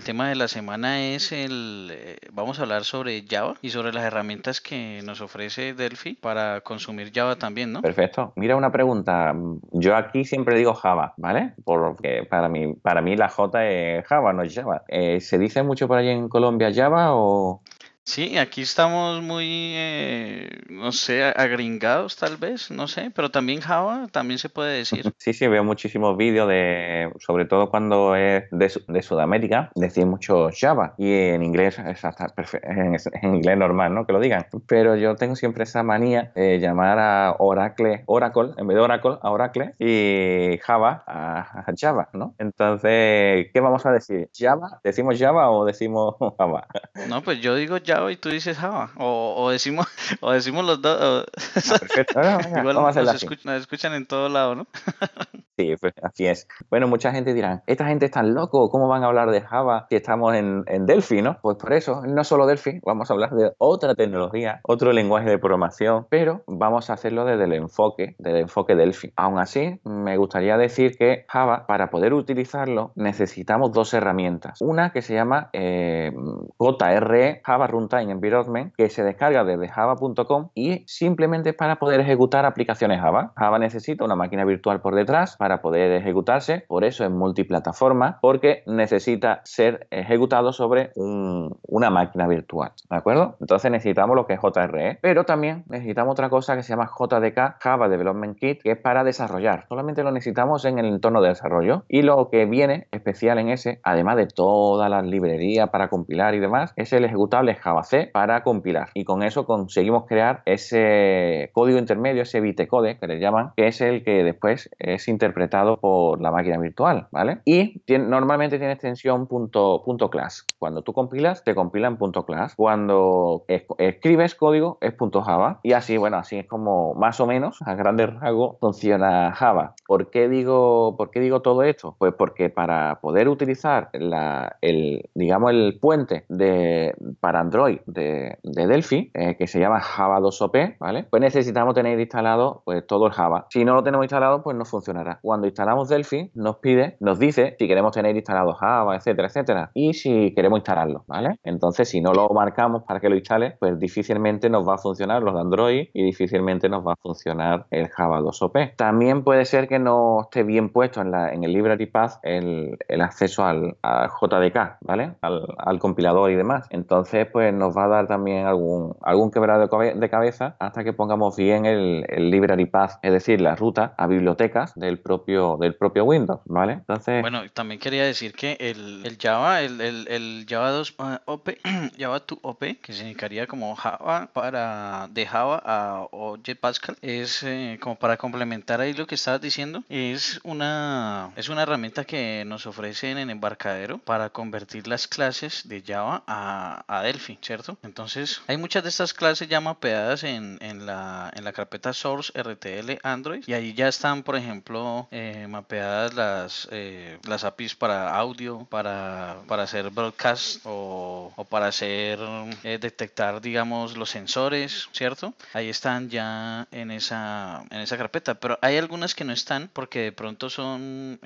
El 0.00 0.06
tema 0.06 0.30
de 0.30 0.34
la 0.34 0.48
semana 0.48 0.98
es 1.08 1.30
el, 1.30 1.90
eh, 1.92 2.16
vamos 2.32 2.58
a 2.58 2.62
hablar 2.62 2.84
sobre 2.84 3.22
Java 3.28 3.56
y 3.60 3.68
sobre 3.68 3.92
las 3.92 4.02
herramientas 4.02 4.62
que 4.62 5.02
nos 5.04 5.20
ofrece 5.20 5.74
Delphi 5.74 6.14
para 6.14 6.62
consumir 6.62 7.12
Java 7.14 7.36
también, 7.36 7.70
¿no? 7.70 7.82
Perfecto. 7.82 8.32
Mira 8.36 8.56
una 8.56 8.72
pregunta. 8.72 9.34
Yo 9.72 9.94
aquí 9.94 10.24
siempre 10.24 10.56
digo 10.56 10.72
Java, 10.72 11.12
¿vale? 11.18 11.52
Porque 11.64 12.26
para 12.30 12.48
mí, 12.48 12.72
para 12.76 13.02
mí 13.02 13.14
la 13.14 13.28
J 13.28 13.66
es 13.68 14.06
Java, 14.06 14.32
no 14.32 14.42
es 14.42 14.54
Java. 14.54 14.84
Eh, 14.88 15.20
¿Se 15.20 15.38
dice 15.38 15.62
mucho 15.62 15.86
por 15.86 15.98
ahí 15.98 16.08
en 16.08 16.30
Colombia 16.30 16.72
Java 16.74 17.14
o...? 17.14 17.60
Sí, 18.04 18.38
aquí 18.38 18.62
estamos 18.62 19.22
muy, 19.22 19.46
eh, 19.76 20.48
no 20.68 20.90
sé, 20.90 21.22
agringados 21.22 22.16
tal 22.16 22.38
vez, 22.38 22.70
no 22.70 22.88
sé, 22.88 23.12
pero 23.14 23.30
también 23.30 23.60
Java 23.60 24.08
también 24.10 24.38
se 24.38 24.48
puede 24.48 24.78
decir. 24.78 25.12
Sí, 25.18 25.32
sí, 25.32 25.46
veo 25.46 25.62
muchísimos 25.62 26.16
vídeos 26.16 26.48
de, 26.48 27.12
sobre 27.20 27.44
todo 27.44 27.70
cuando 27.70 28.16
es 28.16 28.44
de, 28.50 28.72
de 28.88 29.02
Sudamérica, 29.02 29.70
decir 29.76 30.06
mucho 30.06 30.48
Java 30.58 30.94
y 30.98 31.12
en 31.12 31.44
inglés 31.44 31.78
es 31.78 32.04
hasta 32.04 32.32
en, 32.62 32.96
en, 33.22 33.34
inglés 33.36 33.58
normal, 33.58 33.94
¿no? 33.94 34.06
Que 34.06 34.12
lo 34.12 34.18
digan. 34.18 34.46
Pero 34.66 34.96
yo 34.96 35.14
tengo 35.14 35.36
siempre 35.36 35.64
esa 35.64 35.82
manía 35.82 36.32
de 36.34 36.58
llamar 36.58 36.98
a 36.98 37.36
Oracle, 37.38 38.02
Oracle, 38.06 38.54
en 38.56 38.66
vez 38.66 38.74
de 38.76 38.80
Oracle, 38.80 39.18
a 39.22 39.30
Oracle 39.30 39.74
y 39.78 40.58
Java 40.58 41.04
a, 41.06 41.60
a 41.60 41.72
Java, 41.78 42.08
¿no? 42.14 42.34
Entonces, 42.38 43.48
¿qué 43.52 43.60
vamos 43.60 43.86
a 43.86 43.92
decir? 43.92 44.30
¿Java? 44.36 44.80
¿Decimos 44.82 45.16
Java 45.18 45.50
o 45.50 45.64
decimos 45.64 46.16
Java? 46.38 46.66
No, 47.08 47.22
pues 47.22 47.40
yo 47.40 47.54
digo 47.54 47.76
Java 47.84 47.89
y 48.10 48.16
tú 48.16 48.28
dices 48.28 48.56
Java. 48.56 48.92
O, 48.96 49.34
o 49.36 49.50
decimos, 49.50 49.86
o 50.20 50.32
decimos 50.32 50.64
los 50.64 50.80
dos. 50.80 50.98
Ah, 51.00 51.78
perfecto. 51.78 52.20
Igual 52.58 52.74
nos, 52.74 52.96
escuchan, 52.96 53.52
nos, 53.52 53.60
escuchan, 53.60 53.94
en 53.94 54.06
todo 54.06 54.28
lado, 54.28 54.54
¿no? 54.54 54.66
sí, 55.60 55.74
pues, 55.80 55.94
así 56.02 56.26
es. 56.26 56.48
Bueno, 56.70 56.88
mucha 56.88 57.12
gente 57.12 57.34
dirá, 57.34 57.62
esta 57.66 57.86
gente 57.86 58.06
está 58.06 58.22
loco, 58.22 58.70
¿cómo 58.70 58.88
van 58.88 59.02
a 59.02 59.06
hablar 59.06 59.30
de 59.30 59.40
Java 59.40 59.86
si 59.88 59.96
estamos 59.96 60.34
en, 60.34 60.64
en 60.66 60.86
Delphi, 60.86 61.22
no? 61.22 61.38
Pues 61.42 61.56
por 61.56 61.72
eso, 61.72 62.02
no 62.06 62.24
solo 62.24 62.46
Delphi, 62.46 62.80
vamos 62.84 63.10
a 63.10 63.14
hablar 63.14 63.30
de 63.30 63.52
otra 63.58 63.94
tecnología, 63.94 64.60
otro 64.64 64.92
lenguaje 64.92 65.28
de 65.28 65.38
programación, 65.38 66.06
pero 66.08 66.42
vamos 66.46 66.90
a 66.90 66.94
hacerlo 66.94 67.24
desde 67.24 67.44
el 67.44 67.52
enfoque, 67.54 68.14
desde 68.18 68.40
enfoque 68.40 68.74
Delphi. 68.74 69.12
Aún 69.16 69.38
así, 69.38 69.80
me 69.84 70.16
gustaría 70.16 70.56
decir 70.56 70.96
que 70.96 71.24
Java, 71.28 71.66
para 71.66 71.90
poder 71.90 72.14
utilizarlo, 72.14 72.92
necesitamos 72.94 73.72
dos 73.72 73.92
herramientas. 73.94 74.60
Una 74.60 74.90
que 74.90 75.02
se 75.02 75.14
llama 75.14 75.50
eh, 75.52 76.12
JRE, 76.58 77.42
Java 77.44 77.66
Runtime 77.66 78.12
Environment, 78.12 78.72
que 78.76 78.88
se 78.88 79.02
descarga 79.02 79.44
desde 79.44 79.68
java.com 79.68 80.50
y 80.54 80.84
simplemente 80.86 81.52
para 81.52 81.76
poder 81.76 82.00
ejecutar 82.00 82.46
aplicaciones 82.46 83.00
Java. 83.00 83.32
Java 83.36 83.58
necesita 83.58 84.04
una 84.04 84.16
máquina 84.16 84.44
virtual 84.44 84.80
por 84.80 84.94
detrás 84.94 85.36
para 85.36 85.49
poder 85.58 85.92
ejecutarse, 85.92 86.64
por 86.66 86.84
eso 86.84 87.04
es 87.04 87.10
multiplataforma, 87.10 88.18
porque 88.20 88.62
necesita 88.66 89.40
ser 89.44 89.86
ejecutado 89.90 90.52
sobre 90.52 90.92
una 90.96 91.90
máquina 91.90 92.26
virtual, 92.26 92.72
¿de 92.88 92.96
acuerdo? 92.96 93.36
Entonces 93.40 93.70
necesitamos 93.70 94.16
lo 94.16 94.26
que 94.26 94.34
es 94.34 94.40
JRE, 94.40 94.98
pero 95.02 95.24
también 95.24 95.64
necesitamos 95.68 96.12
otra 96.12 96.30
cosa 96.30 96.56
que 96.56 96.62
se 96.62 96.70
llama 96.70 96.88
JDK, 96.98 97.56
Java 97.60 97.88
Development 97.88 98.38
Kit, 98.38 98.62
que 98.62 98.72
es 98.72 98.78
para 98.78 99.04
desarrollar. 99.04 99.66
Solamente 99.68 100.02
lo 100.02 100.12
necesitamos 100.12 100.64
en 100.64 100.78
el 100.78 100.86
entorno 100.86 101.20
de 101.20 101.28
desarrollo 101.28 101.84
y 101.88 102.02
lo 102.02 102.28
que 102.30 102.46
viene 102.46 102.86
especial 102.92 103.38
en 103.38 103.48
ese, 103.48 103.80
además 103.82 104.16
de 104.16 104.26
todas 104.26 104.90
las 104.90 105.04
librerías 105.04 105.70
para 105.70 105.88
compilar 105.88 106.34
y 106.34 106.38
demás, 106.38 106.72
es 106.76 106.92
el 106.92 107.04
ejecutable 107.04 107.54
Java 107.54 107.82
C 107.82 108.10
para 108.12 108.42
compilar. 108.42 108.88
Y 108.94 109.04
con 109.04 109.22
eso 109.22 109.46
conseguimos 109.46 110.06
crear 110.06 110.42
ese 110.44 111.50
código 111.52 111.78
intermedio, 111.78 112.22
ese 112.22 112.40
bitecode 112.40 112.98
que 112.98 113.06
le 113.06 113.18
llaman, 113.18 113.52
que 113.56 113.66
es 113.66 113.80
el 113.80 114.04
que 114.04 114.22
después 114.22 114.70
es 114.78 115.08
interpretado 115.08 115.39
por 115.48 116.20
la 116.20 116.30
máquina 116.30 116.58
virtual, 116.58 117.08
¿vale? 117.10 117.40
Y 117.44 117.82
normalmente 117.88 118.58
tiene 118.58 118.72
extensión 118.72 119.26
punto, 119.26 119.82
punto 119.84 120.10
class. 120.10 120.46
Cuando 120.58 120.82
tú 120.82 120.92
compilas, 120.92 121.44
te 121.44 121.54
compila 121.54 121.88
en 121.88 121.96
punto 121.96 122.24
class. 122.24 122.54
Cuando 122.56 123.44
escribes 123.78 124.34
código, 124.34 124.78
es 124.80 124.92
punto 124.92 125.22
Java. 125.22 125.60
Y 125.62 125.72
así, 125.72 125.96
bueno, 125.96 126.18
así 126.18 126.38
es 126.38 126.46
como 126.46 126.94
más 126.94 127.20
o 127.20 127.26
menos, 127.26 127.58
a 127.64 127.74
grandes 127.74 128.12
rasgos, 128.12 128.56
funciona 128.60 129.32
Java. 129.32 129.74
¿Por 129.86 130.10
qué 130.10 130.28
digo, 130.28 130.96
por 130.96 131.10
qué 131.10 131.20
digo 131.20 131.42
todo 131.42 131.62
esto? 131.62 131.96
Pues 131.98 132.14
porque 132.14 132.50
para 132.50 133.00
poder 133.00 133.28
utilizar 133.28 133.90
la, 133.92 134.56
el, 134.60 135.08
digamos, 135.14 135.50
el 135.50 135.78
puente 135.80 136.24
de, 136.28 136.94
para 137.20 137.40
Android 137.40 137.80
de, 137.86 138.38
Delphi, 138.42 139.10
eh, 139.14 139.36
que 139.36 139.46
se 139.46 139.60
llama 139.60 139.80
Java 139.80 140.20
2OP, 140.20 140.76
¿vale? 140.78 141.04
Pues 141.04 141.20
necesitamos 141.20 141.74
tener 141.74 141.98
instalado 141.98 142.62
pues, 142.64 142.86
todo 142.86 143.06
el 143.06 143.12
Java. 143.12 143.46
Si 143.50 143.64
no 143.64 143.74
lo 143.74 143.82
tenemos 143.82 144.04
instalado, 144.04 144.42
pues 144.42 144.56
no 144.56 144.64
funcionará. 144.64 145.20
Cuando 145.30 145.46
instalamos 145.46 145.88
Delphi, 145.88 146.32
nos 146.34 146.56
pide, 146.56 146.96
nos 146.98 147.20
dice 147.20 147.54
si 147.56 147.68
queremos 147.68 147.92
tener 147.92 148.16
instalado 148.16 148.52
Java, 148.54 148.96
etcétera, 148.96 149.28
etcétera, 149.28 149.70
y 149.74 149.94
si 149.94 150.34
queremos 150.34 150.58
instalarlo, 150.58 151.04
¿vale? 151.06 151.38
Entonces, 151.44 151.88
si 151.88 152.00
no 152.00 152.12
lo 152.12 152.28
marcamos 152.30 152.82
para 152.82 152.98
que 152.98 153.08
lo 153.08 153.14
instale, 153.14 153.56
pues 153.60 153.78
difícilmente 153.78 154.50
nos 154.50 154.66
va 154.68 154.74
a 154.74 154.78
funcionar 154.78 155.22
los 155.22 155.34
de 155.34 155.40
Android 155.40 155.88
y 155.94 156.02
difícilmente 156.02 156.68
nos 156.68 156.84
va 156.84 156.94
a 156.94 156.96
funcionar 157.00 157.66
el 157.70 157.88
Java 157.90 158.20
2 158.20 158.42
OP. 158.42 158.56
También 158.76 159.22
puede 159.22 159.44
ser 159.44 159.68
que 159.68 159.78
no 159.78 160.22
esté 160.22 160.42
bien 160.42 160.72
puesto 160.72 161.00
en, 161.00 161.12
la, 161.12 161.32
en 161.32 161.44
el 161.44 161.52
library 161.52 161.86
path 161.86 162.18
el, 162.24 162.76
acceso 163.00 163.44
al, 163.44 163.76
JDK, 163.82 164.78
¿vale? 164.80 165.14
Al, 165.20 165.78
compilador 165.78 166.32
y 166.32 166.34
demás. 166.34 166.66
Entonces, 166.70 167.28
pues 167.32 167.54
nos 167.54 167.76
va 167.76 167.84
a 167.84 167.88
dar 167.88 168.06
también 168.08 168.46
algún, 168.46 168.96
algún 169.02 169.30
quebrado 169.30 169.68
de 169.68 170.10
cabeza 170.10 170.56
hasta 170.58 170.82
que 170.82 170.92
pongamos 170.92 171.36
bien 171.36 171.66
el, 171.66 172.30
library 172.30 172.66
path, 172.66 172.98
es 173.02 173.12
decir, 173.12 173.40
la 173.40 173.54
ruta 173.54 173.94
a 173.96 174.06
bibliotecas 174.06 174.74
del 174.74 175.00
propio, 175.10 175.56
del 175.58 175.74
propio 175.74 176.04
Windows, 176.04 176.40
¿vale? 176.44 176.74
Entonces... 176.74 177.20
Bueno, 177.20 177.42
también 177.52 177.80
quería 177.80 178.04
decir 178.04 178.32
que 178.32 178.56
el, 178.60 179.04
el 179.04 179.18
Java, 179.20 179.60
el, 179.60 179.80
el, 179.80 180.46
Java 180.48 180.70
2 180.70 180.94
OP, 181.24 181.48
Java 181.98 182.20
2 182.20 182.38
OP, 182.42 182.60
que 182.80 182.92
significaría 182.92 183.48
como 183.48 183.74
Java 183.74 184.28
para 184.32 185.08
de 185.10 185.26
Java 185.26 185.60
a 185.64 186.06
Object 186.12 186.60
Pascal, 186.60 186.96
es 187.02 187.42
eh, 187.42 187.78
como 187.80 187.96
para 187.96 188.16
complementar 188.18 188.80
ahí 188.80 188.92
lo 188.92 189.08
que 189.08 189.16
estabas 189.16 189.40
diciendo, 189.40 189.82
es 189.88 190.38
una, 190.44 191.32
es 191.34 191.48
una 191.48 191.62
herramienta 191.62 192.04
que 192.04 192.44
nos 192.46 192.66
ofrece 192.66 193.10
en 193.10 193.18
el 193.18 193.30
embarcadero 193.30 193.98
para 193.98 194.30
convertir 194.30 194.86
las 194.86 195.08
clases 195.08 195.66
de 195.66 195.82
Java 195.84 196.22
a, 196.28 196.84
a 196.86 197.02
Delphi, 197.02 197.36
¿cierto? 197.42 197.78
Entonces, 197.82 198.42
hay 198.46 198.58
muchas 198.58 198.84
de 198.84 198.90
estas 198.90 199.12
clases 199.12 199.48
ya 199.48 199.60
mapeadas 199.60 200.22
en, 200.22 200.58
en, 200.60 200.86
la, 200.86 201.32
en 201.34 201.42
la 201.42 201.52
carpeta 201.52 201.92
source 201.92 202.32
RTL 202.40 203.00
Android 203.02 203.42
y 203.48 203.54
ahí 203.54 203.74
ya 203.74 203.88
están, 203.88 204.22
por 204.22 204.36
ejemplo, 204.36 204.99
eh, 205.10 205.46
mapeadas 205.48 206.14
las, 206.14 206.68
eh, 206.70 207.18
las 207.26 207.44
APIs 207.44 207.74
para 207.74 208.14
audio, 208.16 208.66
para, 208.70 209.38
para 209.46 209.64
hacer 209.64 209.90
broadcast 209.90 210.60
o, 210.64 211.32
o 211.36 211.44
para 211.44 211.68
hacer 211.68 212.18
eh, 212.64 212.78
detectar, 212.80 213.40
digamos, 213.40 213.96
los 213.96 214.10
sensores, 214.10 214.88
¿cierto? 214.92 215.34
Ahí 215.52 215.68
están 215.68 216.10
ya 216.10 216.66
en 216.70 216.90
esa, 216.90 217.64
en 217.70 217.80
esa 217.80 217.96
carpeta, 217.96 218.34
pero 218.34 218.58
hay 218.62 218.76
algunas 218.76 219.14
que 219.14 219.24
no 219.24 219.32
están 219.32 219.70
porque 219.72 220.00
de 220.00 220.12
pronto 220.12 220.50
son 220.50 221.18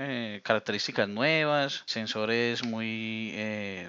características 0.43 1.09
nuevas, 1.09 1.83
sensores 1.87 2.65
muy 2.65 3.33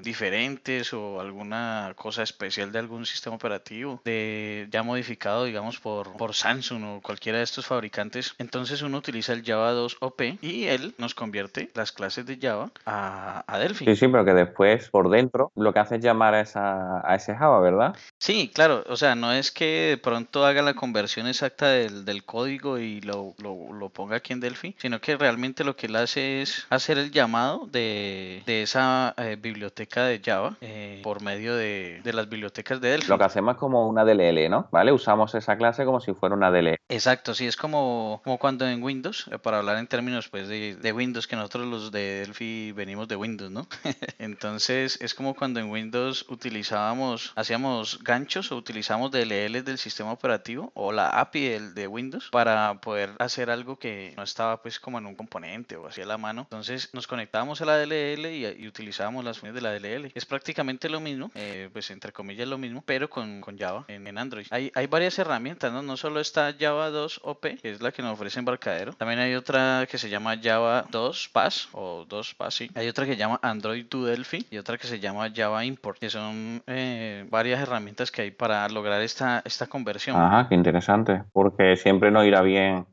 diferentes 0.04 0.94
o 0.94 1.20
alguna 1.20 1.94
cosa 1.96 2.24
especial 2.24 2.72
de 2.72 2.80
algún 2.80 3.06
sistema 3.06 3.36
operativo 3.36 4.02
de 4.04 4.68
ya 4.72 4.84
modificado, 4.84 5.46
digamos, 5.46 5.80
por, 5.80 6.16
por 6.18 6.34
Samsung 6.34 6.84
o 6.84 7.02
cualquiera 7.02 7.40
de 7.40 7.44
estos 7.44 7.66
fabricantes. 7.66 8.36
Entonces 8.38 8.82
uno 8.82 8.98
utiliza 8.98 9.34
el 9.34 9.44
Java 9.44 9.72
2 9.76 9.98
OP 10.02 10.38
y 10.42 10.66
él 10.66 10.94
nos 10.98 11.16
convierte 11.16 11.70
las 11.76 11.92
clases 11.92 12.26
de 12.26 12.38
Java 12.38 12.72
a, 12.86 13.44
a 13.48 13.60
Delphi. 13.60 13.86
Sí, 13.86 13.96
sí, 13.96 14.08
pero 14.08 14.26
que 14.26 14.34
después 14.34 14.90
por 14.90 15.10
dentro 15.10 15.52
lo 15.56 15.74
que 15.74 15.80
hace 15.80 15.96
es 15.96 16.04
llamar 16.04 16.34
a, 16.34 16.42
esa, 16.42 17.08
a 17.10 17.16
ese 17.16 17.36
Java, 17.36 17.60
¿verdad? 17.60 17.96
Sí, 18.26 18.50
claro, 18.52 18.84
o 18.90 18.96
sea, 18.96 19.14
no 19.14 19.32
es 19.32 19.52
que 19.52 19.66
de 19.66 19.98
pronto 19.98 20.48
haga 20.48 20.64
la 20.64 20.74
conversión 20.74 21.28
exacta 21.28 21.68
del, 21.68 22.06
del 22.06 22.24
código 22.26 22.80
y 22.80 23.00
lo, 23.02 23.36
lo, 23.38 23.72
lo, 23.72 23.90
ponga 23.90 24.16
aquí 24.16 24.34
en 24.34 24.40
Delphi, 24.40 24.74
sino 24.80 25.00
que 25.00 25.16
realmente 25.16 25.64
lo 25.64 25.76
que 25.76 25.86
él 25.86 25.96
hace 25.96 26.42
es 26.42 26.66
hacer 26.72 26.98
el 26.98 27.12
llamado 27.12 27.68
de, 27.72 28.42
de 28.48 28.64
esa 28.64 29.14
eh, 29.18 29.38
biblioteca 29.40 30.06
de 30.06 30.24
Java 30.26 30.58
eh, 30.62 31.02
por 31.04 31.22
medio 31.22 31.56
de, 31.56 32.02
de, 32.04 32.14
las 32.14 32.28
bibliotecas 32.28 32.82
de 32.82 32.90
Delphi. 32.90 33.10
Lo 33.10 33.20
que 33.20 33.26
hacemos 33.26 33.54
es 33.54 33.60
como 33.60 33.88
una 33.88 34.04
DLL, 34.04 34.50
¿no? 34.50 34.70
¿Vale? 34.72 34.92
Usamos 34.92 35.36
esa 35.36 35.56
clase 35.56 35.86
como 35.86 36.02
si 36.02 36.16
fuera 36.16 36.34
una 36.34 36.50
DLL. 36.50 36.80
Exacto, 36.90 37.36
sí, 37.36 37.46
es 37.46 37.56
como, 37.56 38.22
como 38.24 38.40
cuando 38.40 38.68
en 38.68 38.82
Windows, 38.82 39.30
eh, 39.32 39.38
para 39.38 39.60
hablar 39.60 39.78
en 39.78 39.86
términos 39.86 40.30
pues 40.30 40.48
de, 40.48 40.76
de, 40.76 40.92
Windows, 40.94 41.28
que 41.28 41.36
nosotros 41.36 41.68
los 41.68 41.92
de 41.92 42.22
Delphi 42.22 42.72
venimos 42.72 43.08
de 43.08 43.18
Windows, 43.18 43.52
¿no? 43.52 43.68
Entonces 44.18 44.98
es 45.00 45.14
como 45.14 45.36
cuando 45.36 45.60
en 45.60 45.70
Windows 45.70 46.26
utilizábamos, 46.28 47.32
hacíamos 47.36 48.00
ganchos 48.16 48.50
o 48.54 48.56
utilizamos 48.56 49.12
DLLs 49.12 49.66
del 49.66 49.78
sistema 49.78 50.14
operativo 50.14 50.72
o 50.74 50.94
la 50.94 51.10
API 51.10 51.60
de 51.74 51.86
Windows 51.86 52.30
para 52.32 52.80
poder 52.80 53.10
hacer 53.20 53.50
algo 53.50 53.78
que 53.78 54.14
no 54.16 54.24
estaba 54.24 54.62
pues 54.62 54.80
como 54.80 55.00
en 55.00 55.06
un 55.06 55.16
componente 55.16 55.76
o 55.76 55.88
así 55.88 56.02
a 56.02 56.06
la 56.06 56.18
mano. 56.18 56.44
Entonces 56.44 56.90
nos 56.94 57.08
conectábamos 57.08 57.62
a 57.62 57.66
la 57.66 57.78
DLL 57.78 58.26
y, 58.28 58.68
utilizábamos 58.68 59.26
las 59.26 59.40
funciones 59.40 59.62
de 59.62 59.68
la 59.68 59.74
DLL. 59.74 60.12
Es 60.16 60.26
prácticamente 60.26 60.88
lo 60.88 61.02
mismo, 61.02 61.30
eh, 61.36 61.70
pues 61.74 61.92
entre 61.92 62.14
comillas 62.14 62.48
lo 62.48 62.58
mismo, 62.58 62.82
pero 62.86 63.10
con, 63.10 63.42
con 63.42 63.58
Java 63.58 63.84
en, 63.90 64.08
en, 64.08 64.18
Android. 64.18 64.48
Hay, 64.50 64.72
hay 64.76 64.88
varias 64.88 65.20
herramientas, 65.20 65.74
¿no? 65.74 65.82
No 65.82 65.98
solo 65.98 66.22
está 66.22 66.56
Java 66.58 66.90
2 66.92 67.20
OP, 67.24 67.60
que 67.62 67.72
es 67.72 67.82
la 67.82 67.92
que 67.92 68.02
nos 68.02 68.14
ofrece 68.14 68.40
Embarcadero. 68.40 68.94
También 68.94 69.20
hay 69.20 69.36
otra 69.36 69.88
que 69.92 69.98
se 69.98 70.10
llama 70.10 70.40
Java 70.42 70.86
2 70.90 71.30
Pass 71.34 71.68
o 71.74 72.06
2 72.08 72.34
Pass, 72.36 72.56
sí. 72.56 72.72
Hay 72.76 72.88
otra 72.88 73.06
que 73.06 73.12
se 73.12 73.18
llama 73.18 73.40
Android 73.42 73.86
to 73.88 74.06
Delphi 74.06 74.46
y 74.50 74.58
otra 74.58 74.78
que 74.78 74.88
se 74.88 75.02
llama 75.02 75.30
Java 75.36 75.66
Import, 75.66 76.00
que 76.00 76.10
son 76.10 76.64
eh, 76.68 77.26
varias 77.30 77.60
herramientas 77.60 77.95
que 78.12 78.24
hay 78.24 78.32
para 78.32 78.68
lograr 78.70 79.02
esta, 79.02 79.42
esta 79.46 79.68
conversión. 79.68 80.16
Ajá, 80.18 80.48
qué 80.50 80.56
interesante, 80.56 81.24
porque 81.32 81.76
siempre 81.78 82.12
no 82.12 82.24
irá 82.24 82.42
bien 82.42 82.86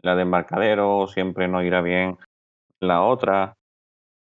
la 0.00 0.14
de 0.14 0.22
embarcadero, 0.22 1.06
siempre 1.06 1.48
no 1.48 1.62
irá 1.62 1.80
bien 1.80 2.18
la 2.80 3.02
otra. 3.02 3.57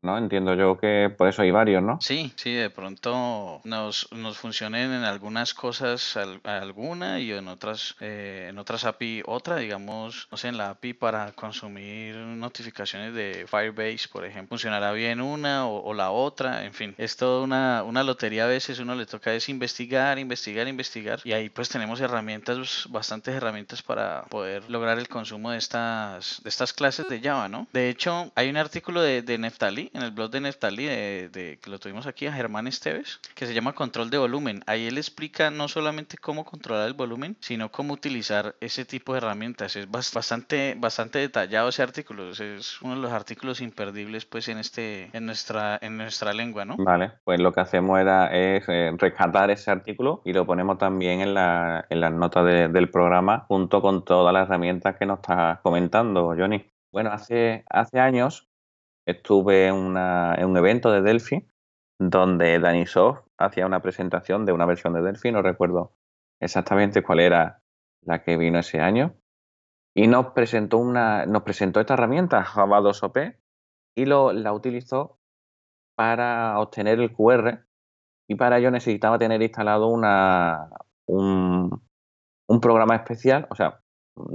¿No? 0.03 0.19
Entiendo 0.19 0.55
yo 0.55 0.77
que 0.79 1.13
por 1.17 1.29
eso 1.29 1.43
hay 1.43 1.51
varios, 1.51 1.83
¿no? 1.83 1.99
Sí, 2.01 2.33
sí, 2.37 2.53
de 2.53 2.71
pronto 2.71 3.61
nos, 3.65 4.09
nos 4.13 4.37
funcionen 4.37 4.93
en 4.93 5.05
algunas 5.05 5.55
cosas 5.55 6.19
alguna 6.45 7.21
y 7.21 7.33
en 7.33 7.49
otras 7.49 7.97
eh, 8.01 8.49
en 8.51 8.59
otras 8.59 8.85
API 8.85 9.23
otra, 9.27 9.57
digamos, 9.57 10.29
no 10.31 10.37
sé, 10.37 10.49
en 10.49 10.59
la 10.59 10.71
API 10.71 10.95
para 10.95 11.33
consumir 11.33 12.17
notificaciones 12.17 13.15
de 13.15 13.47
Firebase, 13.49 14.09
por 14.11 14.25
ejemplo, 14.25 14.51
funcionará 14.51 14.93
bien 14.93 15.21
una 15.21 15.67
o, 15.67 15.95
la 15.95 16.11
otra, 16.11 16.65
en 16.65 16.75
fin, 16.75 16.95
es 16.99 17.17
toda 17.17 17.43
una, 17.43 17.85
una 17.85 18.03
lotería 18.03 18.45
a 18.45 18.49
veces, 18.49 18.81
uno 18.81 18.95
le 18.95 19.07
toca 19.07 19.33
es 19.33 19.49
investigar, 19.49 20.19
investigar, 20.19 20.67
investigar 20.67 21.21
y 21.25 21.33
ahí 21.33 21.49
pues 21.49 21.69
tenemos 21.69 22.01
herramientas, 22.01 22.87
bastantes 22.91 23.35
herramientas 23.35 23.83
para 23.83 24.25
poder 24.25 24.69
lograr 24.69 24.99
el 24.99 25.09
consumo 25.09 25.53
de 25.53 25.59
estas, 25.59 26.43
de 26.43 26.49
estas 26.49 26.73
clases 26.73 27.09
de 27.09 27.21
Java, 27.21 27.49
¿no? 27.49 27.69
De 27.73 27.89
hecho, 27.89 28.33
hay 28.35 28.51
un 28.51 28.57
artículo 28.57 29.01
de, 29.01 29.23
de 29.23 29.39
Neftali 29.39 29.92
en 29.95 30.03
el 30.03 30.11
blog 30.11 30.31
de 30.31 30.41
Neftali, 30.41 30.87
de, 30.87 31.59
que 31.63 31.71
lo 31.71 31.79
tuvimos 31.79 32.07
aquí 32.07 32.27
a 32.27 32.33
Germán 32.33 32.67
Esteves, 32.67 33.21
que 33.35 33.47
se 33.47 33.55
llama 33.55 33.75
Control 33.75 34.11
de 34.11 34.19
Volumen. 34.19 34.63
Ahí 34.67 34.87
él 34.87 34.99
explica 34.99 35.51
no 35.51 35.69
solamente 35.69 36.17
cómo 36.19 36.45
controlar 36.45 36.87
el 36.87 36.95
volumen, 36.95 37.37
sino 37.41 37.71
cómo 37.71 37.95
utilizar 37.95 38.55
ese 38.61 38.85
tipo 38.85 39.13
de 39.13 39.19
herramientas. 39.19 39.77
Es 39.77 39.91
bastante, 39.91 40.75
bastante 40.79 41.19
detallado 41.19 41.69
ese 41.69 41.83
artículo. 41.83 42.31
Es 42.31 42.81
uno 42.83 42.95
de 42.95 43.01
los 43.01 43.13
artículos 43.13 43.61
imperdibles 43.61 44.25
pues 44.25 44.49
en 44.49 44.59
este, 44.59 45.11
en 45.13 45.27
nuestra, 45.27 45.79
en 45.81 45.97
nuestra 45.97 46.33
lengua, 46.33 46.65
¿no? 46.65 46.77
Vale, 46.79 47.13
pues 47.25 47.41
lo 47.41 47.53
que 47.53 47.61
hacemos 47.61 48.01
era 48.01 48.27
es 48.35 48.65
eh, 48.69 48.93
rescatar 48.97 49.51
ese 49.51 49.71
artículo 49.71 50.23
y 50.25 50.33
lo 50.33 50.47
ponemos 50.47 50.79
también 50.79 51.21
en, 51.21 51.35
la, 51.35 51.87
en 51.91 52.01
las 52.01 52.13
notas 52.13 52.45
del 52.45 52.91
programa 52.91 53.45
junto 53.49 53.81
con 53.81 54.05
todas 54.05 54.33
las 54.33 54.49
herramientas 54.49 54.97
que 54.97 55.07
nos 55.07 55.21
está 55.21 55.61
comentando, 55.63 56.35
Johnny. 56.37 56.65
Bueno, 56.91 57.11
hace, 57.11 57.65
hace 57.71 58.01
años 58.01 58.52
estuve 59.07 59.67
en, 59.69 59.75
un 59.75 60.57
evento 60.57 60.91
de 60.91 61.03
Delphi 61.03 61.47
donde 61.99 62.59
Danisoft 62.59 63.27
hacía 63.39 63.67
una 63.67 63.81
presentación 63.81 64.45
de 64.45 64.53
una 64.53 64.67
versión 64.67 64.93
de 64.93 65.03
Delphi, 65.03 65.31
no 65.31 65.43
recuerdo 65.43 65.93
exactamente 66.41 67.03
cuál 67.03 67.21
era 67.21 67.63
la 68.05 68.23
que 68.23 68.37
vino 68.37 68.59
ese 68.59 68.81
año, 68.81 69.15
y 69.95 70.09
nos 70.09 70.33
presentó, 70.33 70.79
una, 70.79 71.27
nos 71.27 71.43
presentó 71.43 71.81
esta 71.81 71.95
herramienta, 71.95 72.43
Java 72.43 72.81
2 72.81 73.03
OP, 73.05 73.19
y 73.97 74.07
lo, 74.07 74.33
la 74.33 74.53
utilizó 74.53 75.19
para 75.97 76.59
obtener 76.59 76.99
el 76.99 77.13
QR, 77.13 77.65
y 78.29 78.35
para 78.35 78.59
ello 78.59 78.71
necesitaba 78.71 79.19
tener 79.19 79.43
instalado 79.43 79.87
una, 79.89 80.71
un, 81.07 81.83
un 82.49 82.61
programa 82.61 82.97
especial, 82.97 83.47
o 83.51 83.55
sea, 83.55 83.81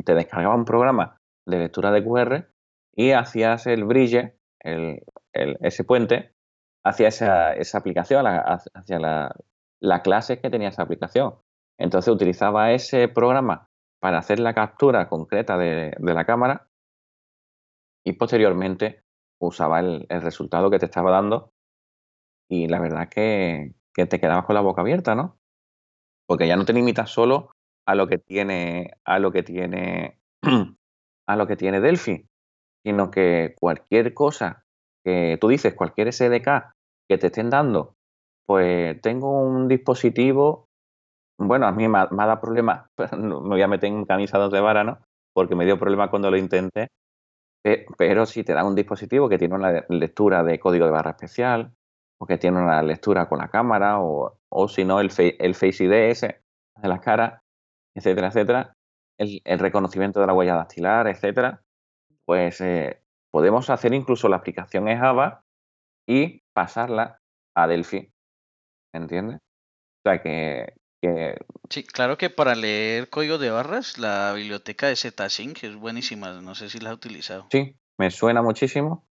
te 0.05 0.15
descargaba 0.15 0.55
un 0.55 0.65
programa 0.65 1.17
de 1.45 1.59
lectura 1.59 1.91
de 1.91 2.03
QR 2.03 2.49
y 2.95 3.11
hacías 3.11 3.67
el 3.67 3.85
bridge 3.85 4.36
el, 4.67 5.57
ese 5.61 5.83
puente 5.83 6.33
hacia 6.83 7.07
esa, 7.07 7.53
esa 7.53 7.77
aplicación, 7.77 8.25
hacia 8.27 8.99
la, 8.99 9.35
la, 9.79 10.01
clase 10.01 10.39
que 10.39 10.49
tenía 10.49 10.69
esa 10.69 10.83
aplicación. 10.83 11.35
Entonces 11.77 12.13
utilizaba 12.13 12.71
ese 12.71 13.07
programa 13.07 13.69
para 13.99 14.19
hacer 14.19 14.39
la 14.39 14.53
captura 14.53 15.09
concreta 15.09 15.57
de, 15.57 15.95
la 15.99 16.25
cámara 16.25 16.69
y 18.03 18.13
posteriormente 18.13 19.03
usaba 19.39 19.79
el, 19.79 20.05
el, 20.09 20.21
resultado 20.21 20.69
que 20.71 20.79
te 20.79 20.85
estaba 20.85 21.11
dando 21.11 21.51
y 22.49 22.67
la 22.67 22.79
verdad 22.79 23.09
que, 23.09 23.73
que 23.93 24.05
te 24.05 24.19
quedabas 24.19 24.45
con 24.45 24.55
la 24.55 24.61
boca 24.61 24.81
abierta, 24.81 25.15
¿no? 25.15 25.37
Porque 26.25 26.47
ya 26.47 26.55
no 26.55 26.65
te 26.65 26.73
limitas 26.73 27.09
solo 27.09 27.51
a 27.85 27.95
lo 27.95 28.07
que 28.07 28.17
tiene, 28.17 28.91
a 29.05 29.19
lo 29.19 29.31
que 29.31 29.43
tiene, 29.43 30.19
a 31.27 31.35
lo 31.35 31.47
que 31.47 31.55
tiene 31.55 31.79
Delphi, 31.79 32.27
sino 32.85 33.11
que 33.11 33.55
cualquier 33.59 34.13
cosa 34.13 34.63
que 35.03 35.37
tú 35.39 35.47
dices, 35.47 35.73
cualquier 35.73 36.11
SDK 36.11 36.71
que 37.09 37.17
te 37.17 37.27
estén 37.27 37.49
dando, 37.49 37.93
pues 38.45 38.99
tengo 39.01 39.41
un 39.41 39.67
dispositivo, 39.67 40.65
bueno, 41.39 41.67
a 41.67 41.71
mí 41.71 41.87
me 41.87 41.99
ha, 41.99 42.07
dado 42.09 42.41
problemas, 42.41 42.87
me 43.17 43.35
voy 43.35 43.61
a 43.61 43.67
meter 43.67 43.89
en 43.89 44.05
camisa 44.05 44.39
de 44.39 44.59
vara, 44.59 44.83
¿no? 44.83 44.99
Porque 45.33 45.55
me 45.55 45.65
dio 45.65 45.79
problemas 45.79 46.09
cuando 46.09 46.31
lo 46.31 46.37
intenté, 46.37 46.87
pero 47.97 48.25
si 48.25 48.43
te 48.43 48.53
dan 48.53 48.65
un 48.65 48.75
dispositivo 48.75 49.29
que 49.29 49.37
tiene 49.37 49.55
una 49.55 49.85
lectura 49.89 50.43
de 50.43 50.59
código 50.59 50.85
de 50.85 50.91
barra 50.91 51.11
especial, 51.11 51.73
o 52.19 52.25
que 52.25 52.37
tiene 52.37 52.57
una 52.57 52.81
lectura 52.81 53.29
con 53.29 53.39
la 53.39 53.49
cámara, 53.49 53.99
o, 53.99 54.67
si 54.67 54.85
no, 54.85 54.99
el, 54.99 55.11
el 55.17 55.55
Face 55.55 55.83
ID 55.83 55.91
ese 55.91 56.41
de 56.81 56.87
las 56.87 57.01
caras, 57.01 57.41
etcétera, 57.95 58.27
etcétera, 58.27 58.73
el, 59.17 59.59
reconocimiento 59.59 60.19
de 60.19 60.27
la 60.27 60.33
huella 60.33 60.55
dactilar, 60.55 61.07
etcétera, 61.07 61.61
pues 62.27 62.59
eh, 62.59 63.01
podemos 63.31 63.69
hacer 63.69 63.93
incluso 63.93 64.27
la 64.27 64.35
aplicación 64.35 64.89
en 64.89 64.99
Java 64.99 65.45
y 66.05 66.43
pasarla 66.53 67.21
a 67.55 67.67
Delphi. 67.67 68.11
¿Entiendes? 68.93 69.37
O 69.37 70.09
sea 70.09 70.21
que, 70.21 70.73
que... 71.01 71.37
Sí, 71.69 71.85
claro 71.85 72.17
que 72.17 72.29
para 72.29 72.53
leer 72.55 73.09
código 73.09 73.37
de 73.37 73.49
barras, 73.49 73.97
la 73.97 74.33
biblioteca 74.33 74.87
de 74.87 74.97
ZSync 74.97 75.63
es 75.63 75.75
buenísima. 75.77 76.41
No 76.41 76.53
sé 76.53 76.69
si 76.69 76.79
la 76.79 76.89
has 76.89 76.95
utilizado. 76.97 77.47
Sí, 77.49 77.77
me 77.97 78.11
suena 78.11 78.41
muchísimo 78.41 79.06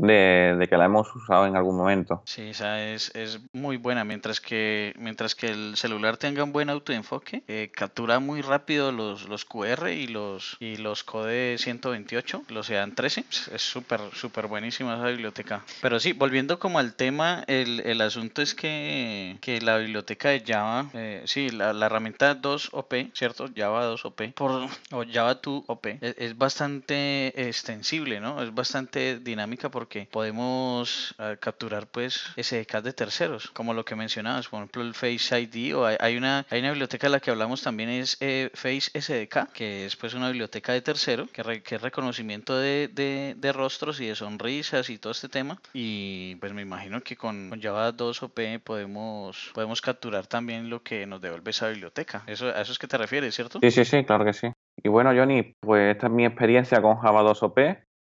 de, 0.00 0.66
que 0.68 0.76
la 0.76 0.86
hemos 0.86 1.14
usado 1.14 1.46
en 1.46 1.56
algún 1.56 1.76
momento. 1.76 2.22
Sí, 2.24 2.50
esa 2.50 2.82
es, 2.82 3.14
es 3.14 3.40
muy 3.52 3.76
buena. 3.76 4.04
Mientras 4.04 4.40
que, 4.40 4.94
mientras 4.98 5.34
que 5.34 5.48
el 5.48 5.76
celular 5.76 6.16
tenga 6.16 6.44
un 6.44 6.52
buen 6.52 6.70
autoenfoque, 6.70 7.42
eh, 7.48 7.70
captura 7.74 8.18
muy 8.18 8.42
rápido 8.42 8.92
los, 8.92 9.28
los 9.28 9.44
QR 9.44 9.90
y 9.90 10.06
los, 10.06 10.56
y 10.60 10.76
los 10.76 11.04
code 11.04 11.58
128, 11.58 12.44
los 12.48 12.66
sean 12.66 12.94
13. 12.94 13.24
Es 13.30 13.62
súper, 13.62 14.00
súper 14.14 14.46
buenísima 14.46 14.94
esa 14.94 15.06
biblioteca. 15.06 15.64
Pero 15.82 16.00
sí, 16.00 16.12
volviendo 16.12 16.58
como 16.58 16.78
al 16.78 16.94
tema, 16.94 17.44
el, 17.46 17.80
el 17.80 18.00
asunto 18.00 18.42
es 18.42 18.54
que, 18.54 19.36
que 19.40 19.60
la 19.60 19.78
biblioteca 19.78 20.30
de 20.30 20.42
Java, 20.46 20.90
eh, 20.94 21.22
sí, 21.26 21.50
la, 21.50 21.72
la, 21.72 21.86
herramienta 21.86 22.40
2OP, 22.40 23.10
¿cierto? 23.14 23.48
Java 23.54 23.92
2OP, 23.92 24.34
por, 24.34 24.50
o 24.92 25.04
Java 25.10 25.40
2OP, 25.40 25.98
es, 26.00 26.14
es 26.18 26.38
bastante 26.38 27.48
extensible, 27.48 28.20
¿no? 28.20 28.42
Es 28.42 28.54
bastante 28.54 29.18
dinámica 29.18 29.70
porque 29.70 29.89
que 29.90 30.06
podemos 30.10 31.14
ah, 31.18 31.34
capturar 31.38 31.86
pues 31.88 32.32
SDKs 32.36 32.82
de 32.82 32.92
terceros, 32.94 33.50
como 33.50 33.74
lo 33.74 33.84
que 33.84 33.96
mencionabas, 33.96 34.48
por 34.48 34.60
ejemplo 34.60 34.82
el 34.82 34.94
Face 34.94 35.38
ID 35.38 35.76
o 35.76 35.84
hay, 35.84 36.16
una 36.16 36.46
hay 36.48 36.60
una 36.60 36.70
biblioteca 36.70 37.08
de 37.08 37.10
la 37.10 37.20
que 37.20 37.30
hablamos 37.30 37.62
también 37.62 37.90
es 37.90 38.16
eh, 38.20 38.50
Face 38.54 38.90
SDK, 38.98 39.52
que 39.52 39.84
es 39.84 39.96
pues 39.96 40.14
una 40.14 40.28
biblioteca 40.28 40.72
de 40.72 40.80
tercero, 40.80 41.26
que, 41.32 41.62
que 41.62 41.74
es 41.74 41.82
reconocimiento 41.82 42.56
de, 42.56 42.88
de, 42.88 43.52
rostros 43.52 44.00
y 44.00 44.06
de 44.06 44.14
sonrisas 44.14 44.88
y 44.90 44.98
todo 44.98 45.10
este 45.10 45.28
tema. 45.28 45.60
Y 45.74 46.36
pues 46.36 46.52
me 46.52 46.62
imagino 46.62 47.02
que 47.02 47.16
con, 47.16 47.60
Java 47.60 47.90
2 47.92 48.22
OP 48.22 48.40
podemos, 48.64 49.50
podemos 49.54 49.80
capturar 49.82 50.26
también 50.26 50.70
lo 50.70 50.82
que 50.82 51.06
nos 51.06 51.20
devuelve 51.20 51.50
esa 51.50 51.68
biblioteca. 51.68 52.22
Eso, 52.26 52.46
a 52.46 52.60
eso 52.60 52.72
es 52.72 52.78
que 52.78 52.86
te 52.86 52.96
refieres, 52.96 53.34
¿cierto? 53.34 53.58
Sí, 53.60 53.70
sí, 53.70 53.84
sí, 53.84 54.04
claro 54.04 54.24
que 54.24 54.32
sí. 54.32 54.52
Y 54.82 54.88
bueno, 54.88 55.10
Johnny, 55.14 55.54
pues 55.60 55.94
esta 55.94 56.06
es 56.06 56.12
mi 56.12 56.24
experiencia 56.24 56.80
con 56.80 56.96
Java 56.96 57.22
2 57.22 57.42
OP. 57.42 57.58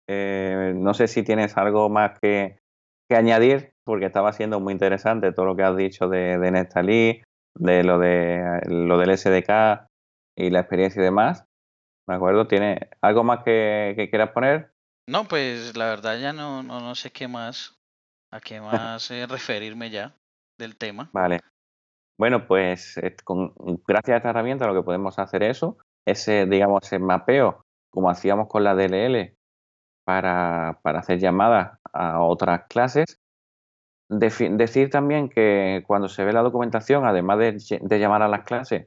Eh, 0.09 0.73
no 0.77 0.95
sé 0.95 1.09
si 1.09 1.23
tienes 1.23 1.57
algo 1.57 1.89
más 1.89 2.19
que, 2.21 2.59
añadir, 3.11 3.73
porque 3.85 4.07
estaba 4.07 4.33
siendo 4.33 4.59
muy 4.59 4.73
interesante 4.73 5.33
todo 5.33 5.47
lo 5.47 5.57
que 5.57 5.63
has 5.63 5.77
dicho 5.77 6.09
de, 6.09 6.39
de 6.39 6.51
Nestalí, 6.51 7.23
de 7.55 7.85
lo, 7.85 7.99
de 7.99 8.61
lo 8.67 8.99
del 8.99 9.17
SDK 9.17 9.87
y 10.37 10.51
la 10.51 10.61
experiencia 10.61 11.01
y 11.01 11.05
demás. 11.05 11.45
¿Me 12.09 12.15
acuerdo? 12.15 12.47
¿Tiene 12.47 12.89
algo 13.01 13.25
más 13.25 13.43
que, 13.45 14.09
quieras 14.11 14.31
poner? 14.31 14.73
No, 15.09 15.25
pues 15.25 15.77
la 15.77 15.87
verdad 15.87 16.19
ya 16.19 16.33
no, 16.33 16.63
no, 16.63 16.81
no 16.81 16.95
sé 16.95 17.11
qué 17.11 17.29
más, 17.29 17.77
a 18.33 18.41
qué 18.41 18.61
más 18.61 19.11
eh, 19.11 19.27
referirme 19.27 19.91
ya 19.91 20.15
del 20.59 20.77
tema. 20.77 21.11
Vale. 21.13 21.41
Bueno, 22.19 22.47
pues 22.47 22.99
con, 23.25 23.53
gracias 23.87 24.15
a 24.15 24.17
esta 24.17 24.31
herramienta 24.31 24.67
lo 24.67 24.75
que 24.75 24.85
podemos 24.85 25.19
hacer 25.19 25.43
es 25.43 25.59
eso, 25.59 25.79
ese, 26.07 26.47
digamos, 26.47 26.85
ese 26.85 26.99
mapeo, 26.99 27.65
como 27.91 28.09
hacíamos 28.09 28.49
con 28.49 28.65
la 28.65 28.75
DLL, 28.75 29.36
para, 30.07 30.79
para 30.83 31.01
hacer 31.01 31.19
llamadas 31.19 31.79
a 31.93 32.23
otras 32.23 32.67
clases. 32.69 33.21
decir 34.09 34.89
también 34.89 35.29
que 35.29 35.83
cuando 35.85 36.09
se 36.09 36.25
ve 36.25 36.33
la 36.33 36.43
documentación, 36.43 37.05
además 37.05 37.39
de, 37.39 37.99
llamar 37.99 38.23
a 38.23 38.29
las 38.29 38.45
clases, 38.45 38.87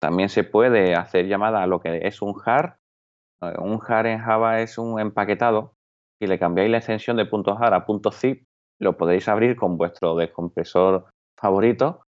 también 0.00 0.30
se 0.30 0.42
puede 0.42 0.94
hacer 0.94 1.26
llamada 1.26 1.62
a 1.62 1.66
lo 1.66 1.80
que 1.80 2.06
es 2.08 2.22
un 2.22 2.32
jar. 2.32 2.78
Eh, 3.42 3.54
un 3.58 3.78
jar 3.78 4.06
en 4.06 4.20
Java 4.20 4.60
es 4.60 4.78
un 4.78 4.98
empaquetado. 4.98 5.74
Si 6.18 6.26
le 6.26 6.38
cambiáis 6.38 6.70
la 6.70 6.78
extensión 6.78 7.18
de 7.18 7.28
.jar 7.28 7.74
a 7.74 7.84
.zip, 8.12 8.46
lo 8.80 8.96
podéis 8.96 9.28
abrir 9.28 9.56
con 9.56 9.76
vuestro 9.76 10.16
descompresor 10.16 11.10
favorito 11.36 12.06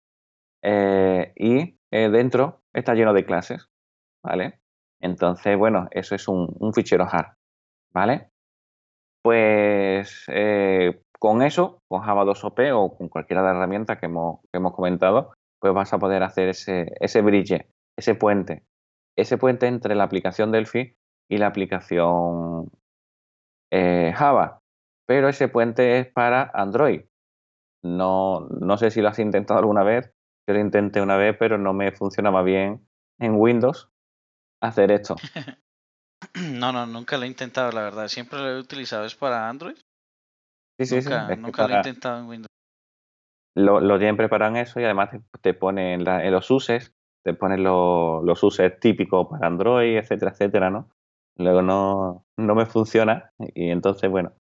eh, 0.62 1.32
y 1.38 1.80
eh, 1.90 2.10
dentro 2.10 2.64
está 2.74 2.96
lleno 2.96 3.14
de 3.14 3.26
clases, 3.26 3.70
¿vale? 4.22 4.60
Entonces, 5.00 5.58
bueno, 5.58 5.88
eso 5.92 6.16
es 6.16 6.28
un, 6.28 6.54
un 6.60 6.74
fichero 6.74 7.06
jar, 7.08 7.36
¿vale? 7.94 8.31
Pues 9.24 10.24
eh, 10.28 11.02
con 11.20 11.44
eso, 11.44 11.82
con 11.88 12.02
Java 12.02 12.26
2 12.26 12.44
OP 12.44 12.72
o 12.74 12.96
con 12.96 13.10
cualquiera 13.10 13.42
de 13.42 13.50
las 13.50 13.56
herramientas 13.58 14.00
que 14.00 14.08
hemos, 14.08 14.40
comentado, 14.74 15.34
pues 15.60 15.74
vas 15.74 15.94
a 15.94 16.00
poder 16.00 16.24
hacer 16.24 16.50
ese, 16.50 16.92
ese 17.00 17.22
bridge, 17.22 17.68
ese 17.98 18.16
puente, 18.16 18.64
ese 19.16 19.38
puente 19.38 19.68
entre 19.68 19.94
la 19.96 20.04
aplicación 20.04 20.52
Delphi 20.52 20.96
y 21.30 21.38
la 21.38 21.48
aplicación 21.48 22.72
eh, 23.72 24.14
Java. 24.16 24.60
Pero 25.08 25.30
ese 25.30 25.48
puente 25.48 26.00
es 26.00 26.08
para 26.08 26.50
Android. 26.54 27.02
No, 27.84 28.48
no 28.50 28.78
sé 28.78 28.92
si 28.92 29.02
lo 29.02 29.10
has 29.10 29.20
intentado 29.20 29.60
alguna 29.60 29.84
vez. 29.84 30.12
Yo 30.48 30.56
lo 30.56 30.60
intenté 30.60 31.02
una 31.02 31.18
vez, 31.18 31.36
pero 31.38 31.58
no 31.58 31.74
me 31.74 31.92
funcionaba 31.92 32.42
bien 32.44 32.88
en 33.20 33.36
Windows 33.36 33.92
hacer 34.62 34.92
esto. 34.92 35.16
No, 36.60 36.72
no, 36.72 36.86
nunca 36.86 37.18
lo 37.18 37.24
he 37.24 37.28
intentado, 37.28 37.72
la 37.72 37.82
verdad. 37.82 38.08
Siempre 38.08 38.40
lo 38.40 38.50
he 38.50 38.60
utilizado 38.60 39.06
es 39.06 39.16
para 39.16 39.50
Android. 39.50 39.76
Sí, 40.80 40.86
sí, 40.86 40.96
nunca, 40.96 41.28
sí. 41.28 41.42
Nunca 41.42 41.68
lo 41.68 41.74
he 41.74 41.78
intentado 41.78 42.20
en 42.20 42.28
Windows. 42.28 42.52
Lo, 43.56 43.80
lo 43.82 43.98
tienen 43.98 44.18
preparado 44.18 44.52
en 44.52 44.62
eso 44.62 44.80
y 44.80 44.86
además 44.86 45.10
te, 45.42 45.54
ponen 45.54 46.08
en 46.08 46.32
los 46.32 46.50
uses, 46.52 46.94
te 47.24 47.34
ponen 47.34 47.64
los 47.64 48.44
uses 48.44 48.80
típicos 48.80 49.28
para 49.28 49.48
Android, 49.48 49.98
etcétera, 49.98 50.32
etcétera, 50.32 50.70
¿no? 50.70 50.90
Luego 51.38 51.62
no, 51.62 52.26
no 52.38 52.56
me 52.56 52.66
funciona 52.66 53.32
y 53.40 53.70
entonces, 53.70 54.10
bueno, 54.10 54.34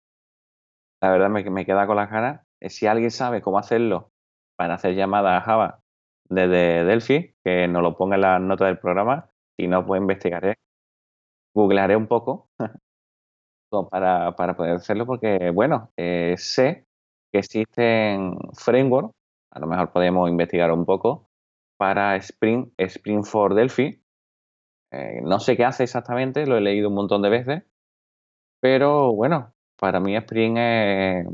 la 1.02 1.10
verdad 1.10 1.28
me, 1.28 1.42
me 1.50 1.66
queda 1.66 1.86
con 1.86 1.96
las 1.96 2.10
ganas. 2.10 2.46
Si 2.60 2.86
alguien 2.86 3.10
sabe 3.10 3.42
cómo 3.42 3.58
hacerlo 3.58 4.10
para 4.56 4.74
hacer 4.74 4.94
llamadas 4.94 5.42
a 5.42 5.44
Java 5.44 5.80
desde 6.28 6.84
Delphi, 6.84 7.34
que 7.44 7.66
nos 7.66 7.82
lo 7.82 7.96
ponga 7.96 8.14
en 8.14 8.20
la 8.20 8.38
nota 8.38 8.66
del 8.66 8.78
programa, 8.78 9.30
si 9.58 9.66
no, 9.66 9.84
pues 9.84 10.00
investigaré 10.00 10.56
googlearé 11.54 11.96
un 11.96 12.06
poco 12.06 12.48
para, 13.90 14.34
para, 14.36 14.56
poder 14.56 14.76
hacerlo 14.76 15.06
porque, 15.06 15.50
bueno, 15.50 15.92
eh, 15.96 16.34
sé 16.36 16.86
que 17.32 17.38
existen 17.38 18.36
frameworks, 18.54 19.14
a 19.52 19.60
lo 19.60 19.66
mejor 19.66 19.92
podemos 19.92 20.28
investigar 20.28 20.72
un 20.72 20.84
poco, 20.84 21.28
para 21.76 22.16
Spring, 22.16 22.72
Spring 22.76 23.24
for 23.24 23.54
Delphi. 23.54 24.02
Eh, 24.92 25.20
no 25.22 25.38
sé 25.38 25.56
qué 25.56 25.64
hace 25.64 25.84
exactamente, 25.84 26.46
lo 26.46 26.56
he 26.56 26.60
leído 26.60 26.88
un 26.88 26.96
montón 26.96 27.22
de 27.22 27.30
veces, 27.30 27.62
pero 28.60 29.12
bueno, 29.12 29.54
para 29.78 30.00
mí 30.00 30.16
Spring 30.16 30.56
es, 30.58 31.26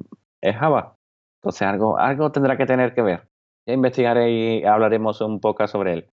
Java. 0.57 0.97
Entonces 1.41 1.63
algo, 1.63 1.99
algo 1.99 2.31
tendrá 2.31 2.57
que 2.57 2.67
tener 2.67 2.95
que 2.95 3.03
ver. 3.03 3.29
Ya 3.67 3.75
investigaré 3.75 4.31
y 4.31 4.65
hablaremos 4.65 5.21
un 5.21 5.41
poco 5.41 5.67
sobre 5.67 5.93
él. 5.95 6.11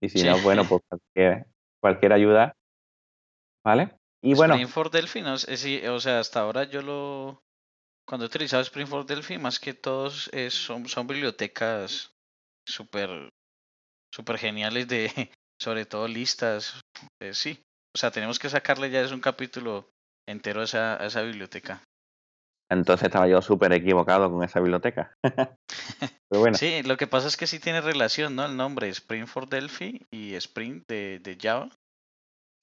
Y 0.00 0.08
si 0.08 0.22
no, 0.22 0.38
bueno, 0.42 0.62
pues 0.68 0.82
cualquier, 0.88 1.46
cualquier 1.80 2.12
ayuda 2.12 2.54
¿Vale? 3.64 3.96
Y 4.22 4.34
bueno. 4.34 4.54
Spring 4.54 4.68
for 4.68 4.90
Delphi, 4.90 5.22
no, 5.22 5.34
o 5.34 6.00
sea, 6.00 6.18
hasta 6.18 6.40
ahora 6.40 6.64
yo 6.64 6.82
lo. 6.82 7.42
Cuando 8.06 8.26
he 8.26 8.28
utilizado 8.28 8.62
Spring 8.62 8.86
for 8.86 9.06
Delphi, 9.06 9.38
más 9.38 9.58
que 9.58 9.74
todos 9.74 10.30
son, 10.50 10.88
son 10.88 11.06
bibliotecas 11.06 12.12
súper 12.66 13.30
super 14.14 14.38
geniales 14.38 14.86
de, 14.88 15.10
sobre 15.60 15.86
todo 15.86 16.06
listas. 16.06 16.80
Eh, 17.20 17.34
sí, 17.34 17.60
o 17.94 17.98
sea, 17.98 18.10
tenemos 18.10 18.38
que 18.38 18.48
sacarle 18.48 18.90
ya 18.90 19.00
es 19.00 19.12
un 19.12 19.20
capítulo 19.20 19.90
entero 20.28 20.60
a 20.60 20.64
esa, 20.64 21.02
a 21.02 21.06
esa 21.06 21.22
biblioteca. 21.22 21.82
Entonces 22.70 23.06
estaba 23.06 23.28
yo 23.28 23.42
súper 23.42 23.72
equivocado 23.72 24.30
con 24.30 24.42
esa 24.42 24.60
biblioteca. 24.60 25.14
Pero 26.30 26.40
bueno. 26.40 26.56
Sí, 26.56 26.82
lo 26.82 26.96
que 26.96 27.06
pasa 27.06 27.28
es 27.28 27.36
que 27.36 27.46
sí 27.46 27.60
tiene 27.60 27.80
relación, 27.80 28.36
¿no? 28.36 28.46
El 28.46 28.56
nombre 28.56 28.88
Spring 28.88 29.26
for 29.26 29.48
Delphi 29.48 30.00
y 30.10 30.34
Spring 30.34 30.82
de, 30.88 31.18
de 31.18 31.36
Java. 31.40 31.68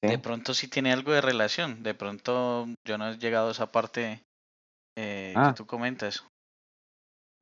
De 0.04 0.18
pronto 0.18 0.54
sí 0.54 0.68
tiene 0.68 0.92
algo 0.92 1.12
de 1.12 1.22
relación. 1.22 1.84
De 1.84 1.94
pronto 1.94 2.68
yo 2.88 2.98
no 2.98 3.10
he 3.10 3.18
llegado 3.18 3.50
a 3.50 3.52
esa 3.52 3.72
parte 3.72 4.24
eh, 4.98 5.32
que 5.34 5.40
ah. 5.40 5.54
tú 5.56 5.68
comentas. 5.68 6.28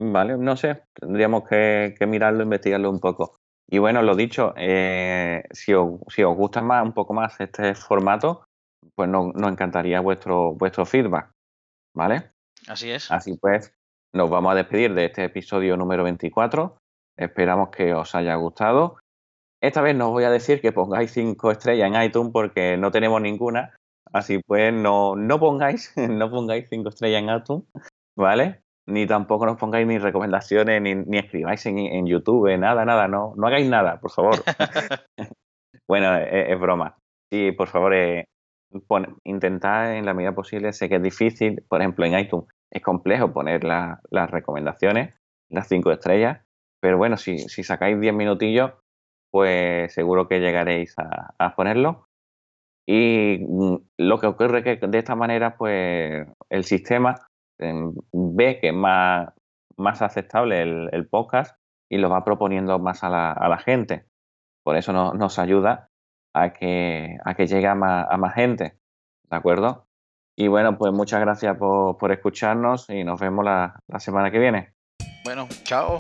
Vale, 0.02 0.38
no 0.38 0.58
sé. 0.58 0.84
Tendríamos 0.94 1.48
que, 1.48 1.96
mirarlo, 2.08 2.44
investigarlo 2.44 2.90
un 2.90 3.00
poco. 3.00 3.38
Y 3.70 3.78
bueno, 3.78 4.02
lo 4.02 4.16
dicho, 4.16 4.54
eh, 4.58 5.44
si, 5.52 5.74
os, 5.74 6.00
si 6.10 6.24
os 6.24 6.36
gusta 6.36 6.62
más, 6.62 6.84
un 6.84 6.94
poco 6.94 7.14
más 7.14 7.40
este 7.40 7.76
formato, 7.76 8.44
pues 8.96 9.10
nos, 9.10 9.34
nos 9.36 9.52
encantaría 9.52 10.02
vuestro, 10.02 10.54
vuestro 10.54 10.86
feedback. 10.86 11.32
¿Vale? 11.96 12.32
Así 12.68 12.92
es. 12.92 13.12
Así 13.12 13.38
pues, 13.38 13.74
nos 14.14 14.30
vamos 14.30 14.52
a 14.52 14.56
despedir 14.56 14.94
de 14.94 15.06
este 15.06 15.24
episodio 15.24 15.78
número 15.78 16.04
24. 16.04 16.78
Esperamos 17.18 17.70
que 17.70 17.94
os 17.94 18.16
haya 18.16 18.36
gustado 18.36 19.00
esta 19.62 19.82
vez 19.82 19.96
no 19.96 20.08
os 20.08 20.12
voy 20.12 20.24
a 20.24 20.32
decir 20.32 20.62
que 20.62 20.72
pongáis 20.72 21.12
cinco 21.12 21.52
estrellas 21.52 21.88
en 21.88 22.02
iTunes 22.02 22.32
porque 22.32 22.78
no 22.78 22.92
tenemos 22.92 23.22
ninguna, 23.22 23.74
Así 24.12 24.40
pues, 24.46 24.74
no, 24.74 25.16
no 25.16 25.40
pongáis, 25.40 25.94
no 26.10 26.30
pongáis 26.30 26.68
cinco 26.70 26.90
estrellas 26.90 27.24
en 27.24 27.30
iTunes, 27.30 27.66
¿vale? 28.18 28.62
Ni 28.88 29.06
tampoco 29.06 29.46
nos 29.46 29.58
pongáis 29.58 29.86
ni 29.86 30.00
recomendaciones, 30.00 30.82
ni, 30.82 30.96
ni 30.96 31.20
escribáis 31.20 31.66
en, 31.68 32.08
YouTube, 32.08 32.58
nada, 32.58 32.86
nada, 32.86 33.08
no, 33.08 33.34
no 33.38 33.48
hagáis 33.48 33.70
nada, 33.70 34.00
por 34.00 34.12
favor. 34.12 34.36
bueno, 35.88 36.16
es, 36.18 36.60
broma. 36.60 36.98
Sí, 37.32 37.52
por 37.52 37.68
favor, 37.68 37.94
eh, 37.94 38.26
intentad 39.26 39.96
en 39.96 40.06
la 40.06 40.16
medida 40.16 40.34
posible, 40.34 40.74
sé 40.74 40.90
que 40.90 40.96
es 40.96 41.04
difícil, 41.04 41.64
por 41.68 41.82
ejemplo, 41.82 42.06
en 42.06 42.18
iTunes 42.18 42.48
es 42.72 42.82
complejo 42.82 43.34
poner 43.34 43.64
las 43.64 44.32
recomendaciones, 44.32 45.16
las 45.50 45.68
cinco 45.68 45.92
estrellas, 45.92 46.42
pero 46.80 46.98
bueno, 46.98 47.18
si, 47.18 47.40
si 47.40 47.64
sacáis 47.64 48.00
diez 48.00 48.14
minutillos, 48.14 48.74
pues 49.32 49.94
seguro 49.94 50.28
que 50.28 50.40
llegaréis 50.40 50.98
a, 50.98 51.34
a 51.38 51.56
ponerlo. 51.56 52.10
Y 52.88 53.46
mm, 53.48 53.76
lo 53.98 54.20
que 54.20 54.28
ocurre 54.28 54.60
es 54.60 54.80
que 54.80 54.88
de 54.88 54.98
esta 54.98 55.16
manera, 55.16 55.58
pues 55.58 56.28
el 56.50 56.64
sistema 56.64 57.16
em, 57.60 57.94
ve 58.12 58.60
que 58.60 58.70
es 58.70 58.74
más, 58.74 59.30
más 59.78 60.02
aceptable 60.02 60.62
el, 60.62 61.08
podcast 61.08 61.56
y 61.88 61.98
lo 61.98 62.10
va 62.10 62.24
proponiendo 62.24 62.80
más 62.80 63.04
a 63.04 63.10
la, 63.10 63.32
a 63.32 63.48
la 63.48 63.60
gente. 63.60 64.06
Por 64.64 64.76
eso 64.76 64.92
nos 64.92 65.40
ayuda 65.40 65.90
a 66.34 66.54
que, 66.54 67.18
a 67.24 67.36
que 67.36 67.48
llegue 67.48 67.68
a 67.68 67.76
más, 67.76 68.08
a 68.10 68.18
más 68.18 68.34
gente. 68.34 68.80
¿De 69.30 69.38
acuerdo? 69.38 69.86
Y 70.36 70.48
bueno, 70.48 70.78
pues 70.78 70.92
muchas 70.92 71.20
gracias 71.20 71.58
por, 71.58 71.98
por 71.98 72.12
escucharnos 72.12 72.90
y 72.90 73.04
nos 73.04 73.20
vemos 73.20 73.46
la, 73.46 73.80
la 73.88 74.00
semana 74.00 74.32
que 74.32 74.40
viene. 74.40 74.74
Bueno, 75.26 75.48
chao. 75.64 75.98